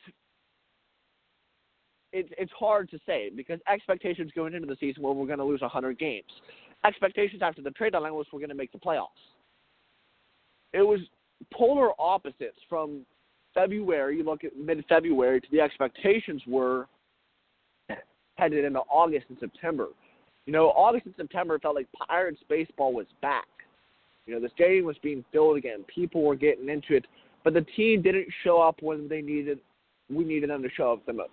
It's 2.12 2.28
it's 2.36 2.52
hard 2.58 2.90
to 2.90 2.98
say 3.06 3.30
because 3.34 3.60
expectations 3.68 4.32
going 4.34 4.52
into 4.54 4.66
the 4.66 4.76
season 4.80 5.02
were 5.02 5.12
we're 5.12 5.26
going 5.26 5.38
to 5.38 5.44
lose 5.44 5.60
100 5.60 5.98
games. 5.98 6.26
Expectations 6.84 7.40
after 7.40 7.62
the 7.62 7.70
trade 7.70 7.92
deadline 7.92 8.14
was 8.14 8.26
we're 8.32 8.40
going 8.40 8.48
to 8.48 8.54
make 8.54 8.72
the 8.72 8.78
playoffs. 8.78 9.08
it 10.72 10.82
was 10.82 11.00
polar 11.52 11.90
opposites 11.98 12.58
from 12.68 13.04
February. 13.54 14.18
You 14.18 14.24
look 14.24 14.44
at 14.44 14.56
mid-February 14.56 15.40
to 15.40 15.46
the 15.50 15.60
expectations 15.60 16.42
were 16.46 16.86
headed 18.36 18.64
into 18.64 18.80
August 18.90 19.26
and 19.28 19.38
September. 19.38 19.88
You 20.46 20.52
know, 20.52 20.68
August 20.68 21.06
and 21.06 21.14
September 21.16 21.58
felt 21.58 21.74
like 21.74 21.86
Pirates 22.08 22.40
baseball 22.48 22.92
was 22.92 23.06
back. 23.20 23.46
You 24.26 24.34
know, 24.34 24.40
the 24.40 24.50
stadium 24.54 24.86
was 24.86 24.96
being 25.02 25.24
filled 25.32 25.56
again. 25.56 25.84
People 25.94 26.22
were 26.22 26.36
getting 26.36 26.68
into 26.68 26.94
it, 26.94 27.06
but 27.44 27.54
the 27.54 27.62
team 27.76 28.02
didn't 28.02 28.28
show 28.44 28.60
up 28.60 28.76
when 28.80 29.08
they 29.08 29.20
needed. 29.20 29.58
We 30.08 30.24
needed 30.24 30.50
them 30.50 30.62
to 30.62 30.70
show 30.70 30.92
up 30.92 31.04
the 31.06 31.12
most. 31.12 31.30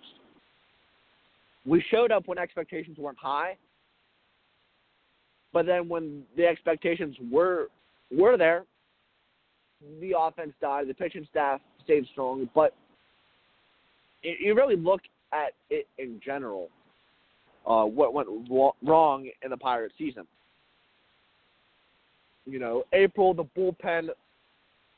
We 1.66 1.84
showed 1.90 2.12
up 2.12 2.26
when 2.26 2.38
expectations 2.38 2.98
weren't 2.98 3.18
high, 3.18 3.56
but 5.52 5.66
then 5.66 5.88
when 5.88 6.22
the 6.36 6.46
expectations 6.46 7.16
were 7.30 7.68
were 8.10 8.36
there, 8.36 8.64
the 10.00 10.12
offense 10.18 10.52
died. 10.60 10.88
The 10.88 10.94
pitching 10.94 11.26
staff 11.30 11.60
stayed 11.84 12.06
strong, 12.12 12.48
but 12.54 12.74
you 14.22 14.54
really 14.54 14.76
look 14.76 15.00
at 15.32 15.52
it 15.70 15.86
in 15.98 16.20
general. 16.24 16.68
Uh, 17.66 17.84
what 17.84 18.14
went 18.14 18.28
wrong 18.82 19.28
in 19.42 19.50
the 19.50 19.56
Pirates 19.56 19.94
season? 19.98 20.26
You 22.46 22.58
know, 22.58 22.84
April 22.92 23.34
the 23.34 23.44
bullpen 23.56 24.08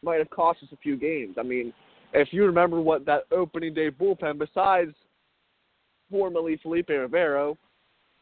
might 0.02 0.18
have 0.18 0.30
cost 0.30 0.62
us 0.62 0.68
a 0.72 0.76
few 0.76 0.96
games. 0.96 1.36
I 1.38 1.42
mean, 1.42 1.72
if 2.12 2.28
you 2.32 2.44
remember 2.44 2.80
what 2.80 3.04
that 3.06 3.24
opening 3.32 3.74
day 3.74 3.90
bullpen, 3.90 4.38
besides 4.38 4.94
formerly 6.10 6.58
Felipe 6.62 6.88
Rivero, 6.88 7.58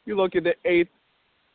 you 0.07 0.17
look 0.17 0.35
at 0.35 0.45
the 0.45 0.55
eighth 0.65 0.91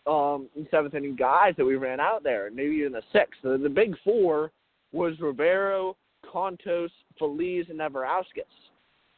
um, 0.05 0.47
and 0.55 0.67
seventh 0.69 0.93
inning 0.93 1.15
guys 1.15 1.53
that 1.57 1.65
we 1.65 1.75
ran 1.75 1.99
out 1.99 2.23
there, 2.23 2.49
maybe 2.53 2.75
even 2.75 2.91
the 2.91 3.01
sixth. 3.11 3.39
The, 3.43 3.57
the 3.57 3.69
big 3.69 3.95
four 4.03 4.51
was 4.93 5.19
Rivero, 5.19 5.97
Kontos, 6.25 6.89
Feliz, 7.17 7.65
and 7.69 7.79
Neverauskas. 7.79 8.43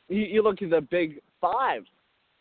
You, 0.09 0.21
you 0.21 0.41
look 0.41 0.61
at 0.61 0.69
the 0.69 0.81
big 0.81 1.21
five 1.39 1.83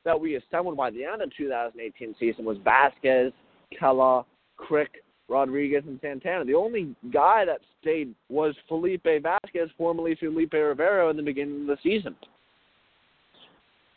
that 0.05 0.19
we 0.19 0.37
assembled 0.37 0.77
by 0.77 0.91
the 0.91 1.05
end 1.05 1.23
of 1.23 1.31
2018 1.37 2.15
season 2.19 2.45
was 2.45 2.59
Vasquez, 2.63 3.33
Kela, 3.81 4.25
Crick, 4.57 5.03
Rodriguez, 5.29 5.83
and 5.87 5.99
Santana. 6.01 6.45
The 6.45 6.55
only 6.55 6.95
guy 7.13 7.45
that 7.45 7.61
stayed 7.81 8.15
was 8.29 8.55
Felipe 8.69 9.07
Vasquez, 9.23 9.71
formerly 9.77 10.15
Felipe 10.15 10.53
Rivero, 10.53 11.11
in 11.11 11.17
the 11.17 11.23
beginning 11.23 11.63
of 11.63 11.67
the 11.67 11.79
season. 11.83 12.15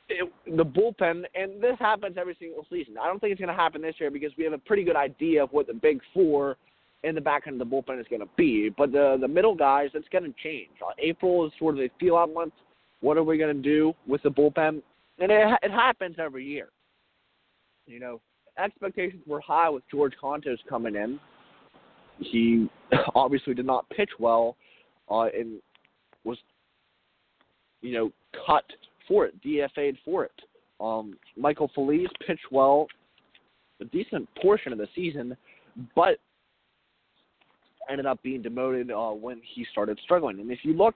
It, 0.09 0.31
the 0.45 0.63
bullpen, 0.63 1.23
and 1.35 1.61
this 1.61 1.75
happens 1.79 2.15
every 2.17 2.37
single 2.39 2.65
season. 2.69 2.95
I 2.97 3.07
don't 3.07 3.19
think 3.19 3.33
it's 3.33 3.41
going 3.41 3.53
to 3.53 3.61
happen 3.61 3.81
this 3.81 3.95
year 3.99 4.09
because 4.09 4.31
we 4.37 4.45
have 4.45 4.53
a 4.53 4.57
pretty 4.57 4.85
good 4.85 4.95
idea 4.95 5.43
of 5.43 5.51
what 5.51 5.67
the 5.67 5.73
big 5.73 5.99
four 6.13 6.55
in 7.03 7.15
the 7.15 7.21
back 7.21 7.43
end 7.47 7.61
of 7.61 7.69
the 7.69 7.75
bullpen 7.75 7.99
is 7.99 8.07
going 8.09 8.21
to 8.21 8.29
be. 8.35 8.69
But 8.75 8.91
the 8.91 9.17
the 9.19 9.27
middle 9.27 9.55
guys, 9.55 9.89
it's 9.93 10.07
going 10.09 10.23
to 10.23 10.33
change. 10.43 10.71
Uh, 10.85 10.91
April 10.99 11.45
is 11.45 11.51
sort 11.59 11.75
of 11.75 11.81
a 11.81 11.89
feel 11.99 12.17
out 12.17 12.33
month. 12.33 12.53
What 13.01 13.17
are 13.17 13.23
we 13.23 13.37
going 13.37 13.55
to 13.55 13.61
do 13.61 13.93
with 14.07 14.23
the 14.23 14.31
bullpen? 14.31 14.81
And 15.19 15.31
it 15.31 15.59
it 15.63 15.71
happens 15.71 16.15
every 16.19 16.45
year. 16.45 16.69
You 17.85 17.99
know, 17.99 18.21
expectations 18.57 19.23
were 19.25 19.41
high 19.41 19.69
with 19.69 19.83
George 19.89 20.13
Kontos 20.21 20.57
coming 20.69 20.95
in. 20.95 21.19
He 22.19 22.69
obviously 23.15 23.53
did 23.53 23.65
not 23.65 23.89
pitch 23.89 24.09
well, 24.19 24.57
uh, 25.09 25.25
and 25.25 25.61
was, 26.23 26.37
you 27.81 27.93
know, 27.93 28.11
cut 28.45 28.65
for 29.07 29.25
it, 29.25 29.41
DFA'd 29.41 29.97
for 30.03 30.25
it. 30.25 30.31
Um, 30.79 31.17
Michael 31.35 31.71
Feliz 31.73 32.07
pitched 32.25 32.51
well, 32.51 32.87
a 33.79 33.85
decent 33.85 34.27
portion 34.41 34.71
of 34.71 34.77
the 34.77 34.87
season, 34.95 35.35
but 35.95 36.17
ended 37.89 38.05
up 38.05 38.21
being 38.23 38.41
demoted 38.41 38.91
uh, 38.91 39.09
when 39.09 39.41
he 39.43 39.65
started 39.71 39.99
struggling. 40.03 40.39
And 40.39 40.51
if 40.51 40.59
you 40.63 40.73
look 40.73 40.95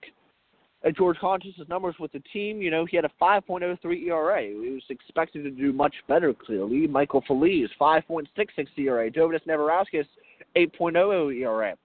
at 0.84 0.96
George 0.96 1.16
Kontos' 1.18 1.68
numbers 1.68 1.94
with 1.98 2.12
the 2.12 2.22
team, 2.32 2.60
you 2.60 2.70
know, 2.70 2.84
he 2.84 2.96
had 2.96 3.04
a 3.04 3.10
5.03 3.20 4.06
ERA. 4.06 4.42
He 4.42 4.70
was 4.70 4.82
expected 4.88 5.44
to 5.44 5.50
do 5.50 5.72
much 5.72 5.94
better, 6.08 6.34
clearly. 6.34 6.86
Michael 6.86 7.22
Feliz, 7.26 7.68
5.66 7.80 8.26
ERA. 8.78 9.10
Jhovis 9.10 9.46
Neverauskas, 9.46 10.06
8.00 10.56 11.40
ERA. 11.40 11.76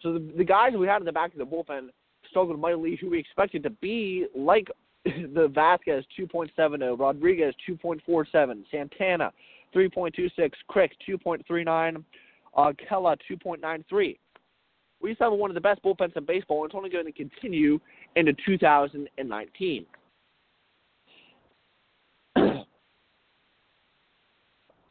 So 0.00 0.14
the, 0.14 0.32
the 0.36 0.44
guys 0.44 0.72
we 0.76 0.86
had 0.86 1.00
in 1.00 1.06
the 1.06 1.12
back 1.12 1.32
of 1.32 1.38
the 1.38 1.46
bullpen 1.46 1.88
struggled 2.28 2.58
mightily, 2.60 2.98
who 3.00 3.10
we 3.10 3.18
expected 3.18 3.62
to 3.62 3.70
be 3.70 4.26
like 4.36 4.68
the 5.04 5.50
Vasquez 5.52 6.04
2.70, 6.18 6.98
Rodriguez 6.98 7.54
2.47, 7.68 8.64
Santana 8.70 9.32
3.26, 9.74 10.52
Crick 10.68 10.92
2.39, 11.08 12.04
uh, 12.54 12.72
Kela 12.90 13.16
2.93. 13.30 14.18
We 15.00 15.10
used 15.10 15.18
to 15.18 15.24
have 15.24 15.32
one 15.32 15.50
of 15.50 15.54
the 15.54 15.60
best 15.60 15.82
bullpens 15.82 16.16
in 16.16 16.24
baseball, 16.24 16.62
and 16.62 16.70
it's 16.70 16.76
only 16.76 16.90
going 16.90 17.06
to 17.06 17.12
continue 17.12 17.80
into 18.14 18.32
2019. 18.46 19.86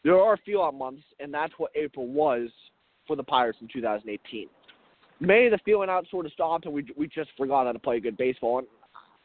there 0.04 0.15
are 0.19 0.34
off 0.34 0.74
months, 0.74 1.04
and 1.19 1.34
that's 1.34 1.54
what 1.58 1.71
April 1.76 2.08
was 2.08 2.50
for 3.08 3.15
the 3.15 3.24
Pirates 3.24 3.60
in 3.62 3.69
2018. 3.71 4.47
May 5.21 5.50
the 5.50 5.60
feeling 5.63 5.89
out 5.89 6.06
sort 6.10 6.26
of 6.26 6.32
stopped, 6.32 6.65
and 6.65 6.74
we 6.74 6.84
we 6.97 7.08
just 7.08 7.30
forgot 7.38 7.67
how 7.67 7.71
to 7.71 7.80
play 7.80 8.00
good 8.00 8.17
baseball. 8.17 8.58
And 8.58 8.67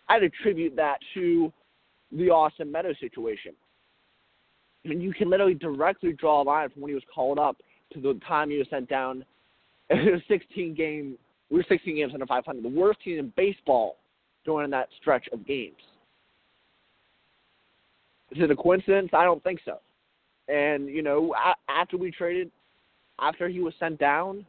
I'd 0.08 0.22
attribute 0.22 0.76
that 0.76 0.98
to 1.14 1.52
the 2.12 2.30
Austin 2.30 2.70
Meadows 2.70 2.96
situation. 3.00 3.52
I 4.84 4.90
mean, 4.90 5.00
you 5.00 5.12
can 5.12 5.30
literally 5.30 5.54
directly 5.54 6.12
draw 6.12 6.42
a 6.42 6.44
line 6.44 6.68
from 6.70 6.82
when 6.82 6.90
he 6.90 6.94
was 6.94 7.02
called 7.12 7.38
up 7.38 7.56
to 7.92 8.00
the 8.00 8.18
time 8.26 8.50
he 8.50 8.58
was 8.58 8.66
sent 8.70 8.88
down. 8.88 9.24
It 9.88 10.12
was 10.12 10.22
16 10.26 10.74
game. 10.74 11.16
We 11.48 11.58
were 11.58 11.64
16 11.68 11.94
games 11.94 12.10
under 12.12 12.26
500, 12.26 12.60
the 12.64 12.68
worst 12.68 13.00
team 13.02 13.20
in 13.20 13.32
baseball 13.36 13.98
during 14.44 14.68
that 14.70 14.88
stretch 15.00 15.28
of 15.32 15.46
games. 15.46 15.76
Is 18.32 18.42
it 18.42 18.50
a 18.50 18.56
coincidence? 18.56 19.10
I 19.12 19.22
don't 19.22 19.42
think 19.44 19.60
so. 19.64 19.78
And 20.48 20.88
you 20.88 21.02
know, 21.02 21.34
after 21.68 21.96
we 21.96 22.10
traded, 22.10 22.50
after 23.20 23.48
he 23.48 23.60
was 23.60 23.74
sent 23.78 23.98
down, 23.98 24.44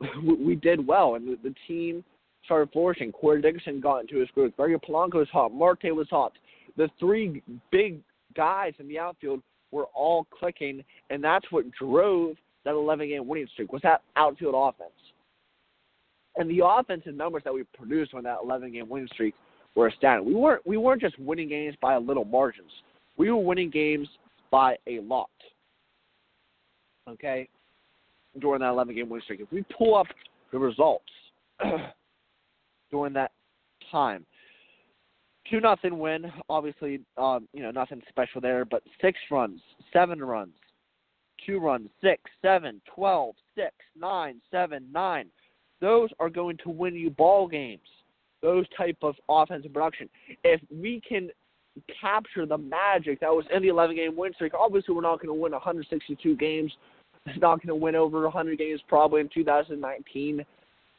we 0.24 0.54
did 0.54 0.86
well, 0.86 1.14
and 1.14 1.36
the, 1.42 1.54
team 1.66 2.04
started 2.44 2.70
flourishing. 2.72 3.12
Corey 3.12 3.42
Dickerson 3.42 3.80
got 3.80 4.00
into 4.00 4.16
his 4.16 4.28
groove. 4.34 4.56
Gregor 4.56 4.78
Polanco 4.78 5.14
was 5.14 5.28
hot. 5.32 5.52
Marte 5.52 5.94
was 5.94 6.08
hot. 6.10 6.32
The 6.76 6.88
three 7.00 7.42
big 7.72 8.00
guys 8.34 8.74
in 8.78 8.88
the 8.88 8.98
outfield 8.98 9.42
were 9.70 9.86
all 9.94 10.26
clicking, 10.38 10.84
and 11.10 11.24
that's 11.24 11.46
what 11.50 11.64
drove 11.72 12.36
that 12.66 12.72
11 12.72 13.08
game 13.08 13.26
winning 13.26 13.46
streak 13.52 13.72
was 13.72 13.80
that 13.82 14.02
outfield 14.16 14.54
offense. 14.56 14.90
And 16.34 16.50
the 16.50 16.62
offensive 16.66 17.14
numbers 17.14 17.42
that 17.44 17.54
we 17.54 17.62
produced 17.76 18.12
on 18.12 18.24
that 18.24 18.38
11 18.42 18.72
game 18.72 18.88
winning 18.88 19.08
streak 19.14 19.34
were 19.76 19.86
astounding. 19.86 20.26
We 20.26 20.34
weren't 20.34 20.66
we 20.66 20.76
weren't 20.76 21.00
just 21.00 21.18
winning 21.18 21.48
games 21.48 21.76
by 21.80 21.96
little 21.96 22.24
margins. 22.24 22.70
We 23.16 23.30
were 23.30 23.38
winning 23.38 23.70
games 23.70 24.08
by 24.50 24.76
a 24.86 25.00
lot. 25.00 25.30
Okay, 27.08 27.48
during 28.40 28.60
that 28.60 28.70
11 28.70 28.94
game 28.96 29.08
winning 29.08 29.22
streak. 29.22 29.40
If 29.40 29.52
we 29.52 29.64
pull 29.78 29.94
up 29.94 30.08
the 30.52 30.58
results 30.58 31.04
during 32.90 33.12
that 33.12 33.30
time, 33.92 34.26
two 35.48 35.60
nothing 35.60 35.98
win. 35.98 36.32
Obviously, 36.48 37.00
um, 37.16 37.48
you 37.52 37.62
know 37.62 37.70
nothing 37.70 38.02
special 38.08 38.40
there, 38.40 38.64
but 38.64 38.82
six 39.00 39.18
runs, 39.30 39.60
seven 39.92 40.18
runs, 40.18 40.52
two 41.44 41.58
runs, 41.58 41.88
six, 42.00 42.22
seven, 42.42 42.80
twelve, 42.94 43.34
six, 43.54 43.72
nine, 43.98 44.40
seven, 44.50 44.86
nine. 44.92 45.26
Those 45.80 46.10
are 46.18 46.30
going 46.30 46.56
to 46.58 46.70
win 46.70 46.94
you 46.94 47.10
ball 47.10 47.48
games. 47.48 47.88
Those 48.42 48.66
type 48.76 48.98
of 49.02 49.14
offensive 49.28 49.72
production. 49.72 50.08
If 50.44 50.60
we 50.70 51.02
can 51.06 51.30
capture 52.00 52.46
the 52.46 52.56
magic 52.56 53.20
that 53.20 53.30
was 53.30 53.44
in 53.54 53.62
the 53.62 53.68
11 53.68 53.96
game 53.96 54.16
win 54.16 54.32
streak, 54.34 54.54
obviously 54.54 54.94
we're 54.94 55.02
not 55.02 55.16
going 55.16 55.28
to 55.28 55.34
win 55.34 55.52
162 55.52 56.36
games. 56.36 56.72
It's 57.26 57.40
not 57.40 57.56
going 57.56 57.68
to 57.68 57.74
win 57.74 57.94
over 57.94 58.22
100 58.22 58.58
games 58.58 58.80
probably 58.88 59.20
in 59.20 59.28
2019. 59.32 60.44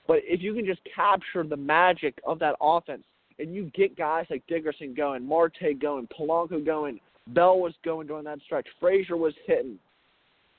But 0.08 0.17
if 0.23 0.41
you 0.41 0.54
can 0.54 0.65
just 0.65 0.82
capture 0.93 1.43
the 1.43 1.58
magic 1.58 2.19
of 2.26 2.39
that 2.39 2.56
offense, 2.62 3.04
and 3.39 3.54
you 3.54 3.71
get 3.76 3.95
guys 3.95 4.26
like 4.30 4.43
Dickerson 4.47 4.93
going, 4.93 5.26
Marte 5.26 5.80
going, 5.80 6.08
Polanco 6.08 6.65
going, 6.65 7.00
Bell 7.28 7.60
was 7.60 7.73
going 7.84 8.08
during 8.08 8.23
that 8.23 8.39
stretch, 8.45 8.67
Frazier 8.80 9.17
was 9.17 9.34
hitting, 9.45 9.78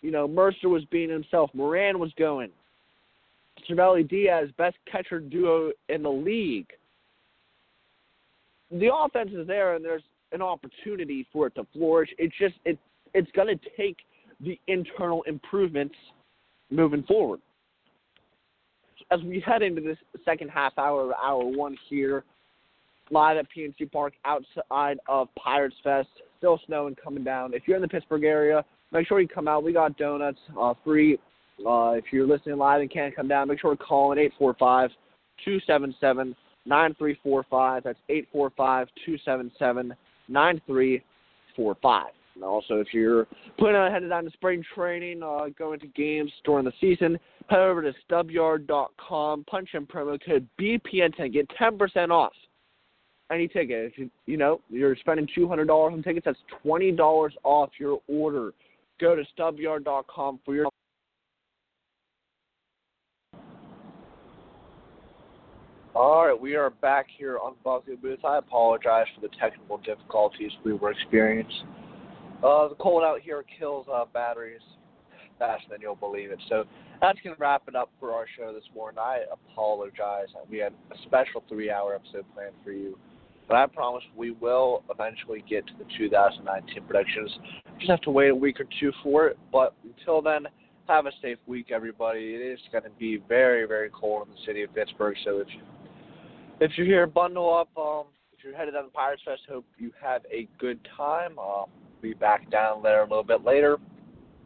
you 0.03 0.11
know, 0.11 0.29
Mercer 0.29 0.69
was 0.69 0.85
being 0.87 1.11
himself, 1.11 1.51
Moran 1.55 1.99
was 1.99 2.13
going, 2.19 2.51
Cervelli 3.69 4.09
Diaz, 4.09 4.49
best 4.57 4.77
catcher 4.91 5.21
duo 5.21 5.73
in 5.89 6.03
the 6.03 6.11
league. 6.11 6.69
The 8.71 8.91
offense 8.95 9.31
is 9.33 9.47
there, 9.47 9.75
and 9.75 9.85
there's 9.85 10.03
an 10.33 10.43
opportunity 10.43 11.27
for 11.33 11.47
it 11.47 11.55
to 11.55 11.67
flourish. 11.73 12.11
It's 12.19 12.35
just 12.39 12.55
it 12.65 12.79
it's 13.15 13.31
going 13.33 13.49
to 13.49 13.71
take 13.77 13.97
the 14.41 14.59
internal 14.67 15.23
improvements 15.23 15.95
moving 16.71 17.03
forward. 17.05 17.41
As 19.11 19.21
we 19.23 19.41
head 19.41 19.63
into 19.63 19.81
this 19.81 19.97
second 20.25 20.51
half 20.51 20.77
hour, 20.77 21.15
hour 21.17 21.45
one 21.45 21.77
here, 21.89 22.25
live 23.11 23.39
at 23.39 23.47
PNC 23.57 23.91
Park 23.91 24.13
outside 24.27 24.99
of 25.09 25.29
Pirates 25.35 25.77
Fest. 25.83 26.09
Still 26.37 26.61
snowing 26.67 26.95
coming 27.03 27.25
down. 27.25 27.55
If 27.55 27.63
you're 27.67 27.77
in 27.77 27.83
the 27.83 27.89
Pittsburgh 27.89 28.25
area, 28.25 28.65
make 28.93 29.07
sure 29.07 29.21
you 29.21 29.29
come 29.29 29.49
out. 29.49 29.63
We 29.63 29.73
got 29.73 29.97
donuts 29.97 30.39
uh, 30.59 30.75
free 30.85 31.19
Uh, 31.67 31.93
if 31.97 32.05
you're 32.13 32.27
listening 32.27 32.57
live 32.57 32.81
and 32.81 32.91
can't 32.91 33.15
come 33.15 33.29
down, 33.29 33.49
make 33.49 33.61
sure 33.61 33.77
to 33.77 33.83
call 33.83 34.13
in 34.13 34.19
845 34.19 34.91
277 35.45 36.37
9345. 36.67 37.85
That's 37.85 37.99
845 38.09 38.89
277 39.05 39.97
9345. 40.29 42.07
And 42.35 42.45
also, 42.45 42.75
if 42.75 42.95
you're 42.95 43.27
planning 43.59 43.81
on 43.81 43.91
heading 43.91 44.09
down 44.09 44.25
to 44.25 44.31
spring 44.31 44.63
training, 44.75 45.23
uh, 45.25 45.47
going 45.59 45.81
to 45.81 45.89
games 45.89 46.31
during 46.45 46.65
the 46.65 46.73
season, 46.81 47.19
head 47.49 47.59
over 47.59 47.83
to 47.83 47.93
stubyard.com, 48.09 49.45
punch 49.51 49.71
in 49.75 49.87
promo 49.87 50.19
code 50.25 50.47
BPN10, 50.61 51.33
get 51.33 51.51
10% 51.61 52.11
off 52.11 52.33
any 53.33 53.49
ticket. 53.49 53.93
If 53.93 53.99
you, 53.99 54.11
you 54.27 54.37
know 54.37 54.61
you're 54.71 54.95
spending 54.97 55.29
$200 55.37 55.69
on 55.69 56.03
tickets, 56.03 56.27
that's 56.27 56.39
$20 56.65 57.31
off 57.43 57.71
your 57.79 58.01
order. 58.07 58.53
Go 59.01 59.15
to 59.15 59.23
stubyard.com 59.39 60.41
for 60.45 60.55
your 60.55 60.69
All 65.95 66.27
right, 66.27 66.41
we 66.41 66.55
are 66.55 66.71
back 66.71 67.07
here 67.17 67.39
on 67.39 67.55
Bucco 67.65 67.97
Booth. 67.97 68.25
I 68.25 68.39
apologize 68.39 69.07
for 69.15 69.21
the 69.21 69.35
technical 69.41 69.79
difficulties 69.79 70.53
we 70.65 70.73
were 70.73 70.93
experiencing. 70.93 71.67
Uh, 72.43 72.69
the 72.69 72.77
cold 72.79 73.03
out 73.03 73.21
here 73.21 73.45
kills 73.59 73.87
uh, 73.93 74.05
batteries 74.13 74.61
faster 75.39 75.67
than 75.71 75.81
you'll 75.81 75.97
believe 75.97 76.31
it. 76.31 76.39
So 76.49 76.65
that's 77.01 77.19
going 77.23 77.35
to 77.35 77.41
wrap 77.41 77.63
it 77.67 77.75
up 77.75 77.91
for 77.99 78.13
our 78.13 78.27
show 78.37 78.53
this 78.53 78.63
morning. 78.75 78.99
I 79.01 79.23
apologize. 79.33 80.29
We 80.49 80.59
had 80.59 80.73
a 80.93 80.97
special 81.05 81.43
three 81.49 81.71
hour 81.71 81.95
episode 81.95 82.25
planned 82.35 82.55
for 82.65 82.73
you. 82.73 82.97
But 83.49 83.57
I 83.57 83.67
promise 83.67 84.05
we 84.15 84.33
will 84.33 84.85
eventually 84.91 85.43
get 85.49 85.67
to 85.67 85.73
the 85.79 85.87
2019 85.97 86.85
predictions. 86.85 87.31
Just 87.79 87.91
have 87.91 88.01
to 88.03 88.11
wait 88.11 88.29
a 88.29 88.35
week 88.35 88.61
or 88.61 88.67
two 88.81 88.93
for 89.03 89.29
it. 89.29 89.39
But 89.53 89.75
until 89.85 90.21
then, 90.21 90.47
have 90.89 91.07
a 91.07 91.13
safe 91.23 91.39
week, 91.47 91.71
everybody. 91.71 92.35
It 92.35 92.41
is 92.41 92.59
going 92.73 92.85
to 92.85 92.91
be 92.99 93.23
very, 93.29 93.67
very 93.67 93.91
cold 93.91 94.27
in 94.27 94.35
the 94.35 94.41
city 94.47 94.63
of 94.63 94.75
Pittsburgh. 94.75 95.17
So 95.25 95.39
if 95.39 95.49
you 95.55 95.61
if 96.61 96.73
you're 96.77 96.87
here, 96.87 97.07
bundle 97.07 97.55
up. 97.55 97.69
Um, 97.81 98.07
if 98.37 98.45
you're 98.45 98.57
headed 98.57 98.75
down 98.75 98.85
to 98.85 98.91
Pirates 98.91 99.23
Fest, 99.25 99.43
hope 99.49 99.65
you 99.79 99.93
have 100.03 100.23
a 100.33 100.49
good 100.59 100.81
time. 100.97 101.39
Uh, 101.39 101.65
be 102.03 102.15
back 102.15 102.51
down 102.51 102.83
there 102.83 103.01
a 103.01 103.05
little 103.05 103.23
bit 103.23 103.45
later. 103.45 103.79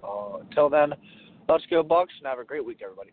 Uh, 0.03 0.39
until 0.41 0.69
then, 0.69 0.93
let's 1.49 1.65
go 1.71 1.83
Bucs 1.83 2.09
and 2.19 2.27
have 2.27 2.39
a 2.39 2.45
great 2.45 2.65
week, 2.65 2.81
everybody. 2.83 3.13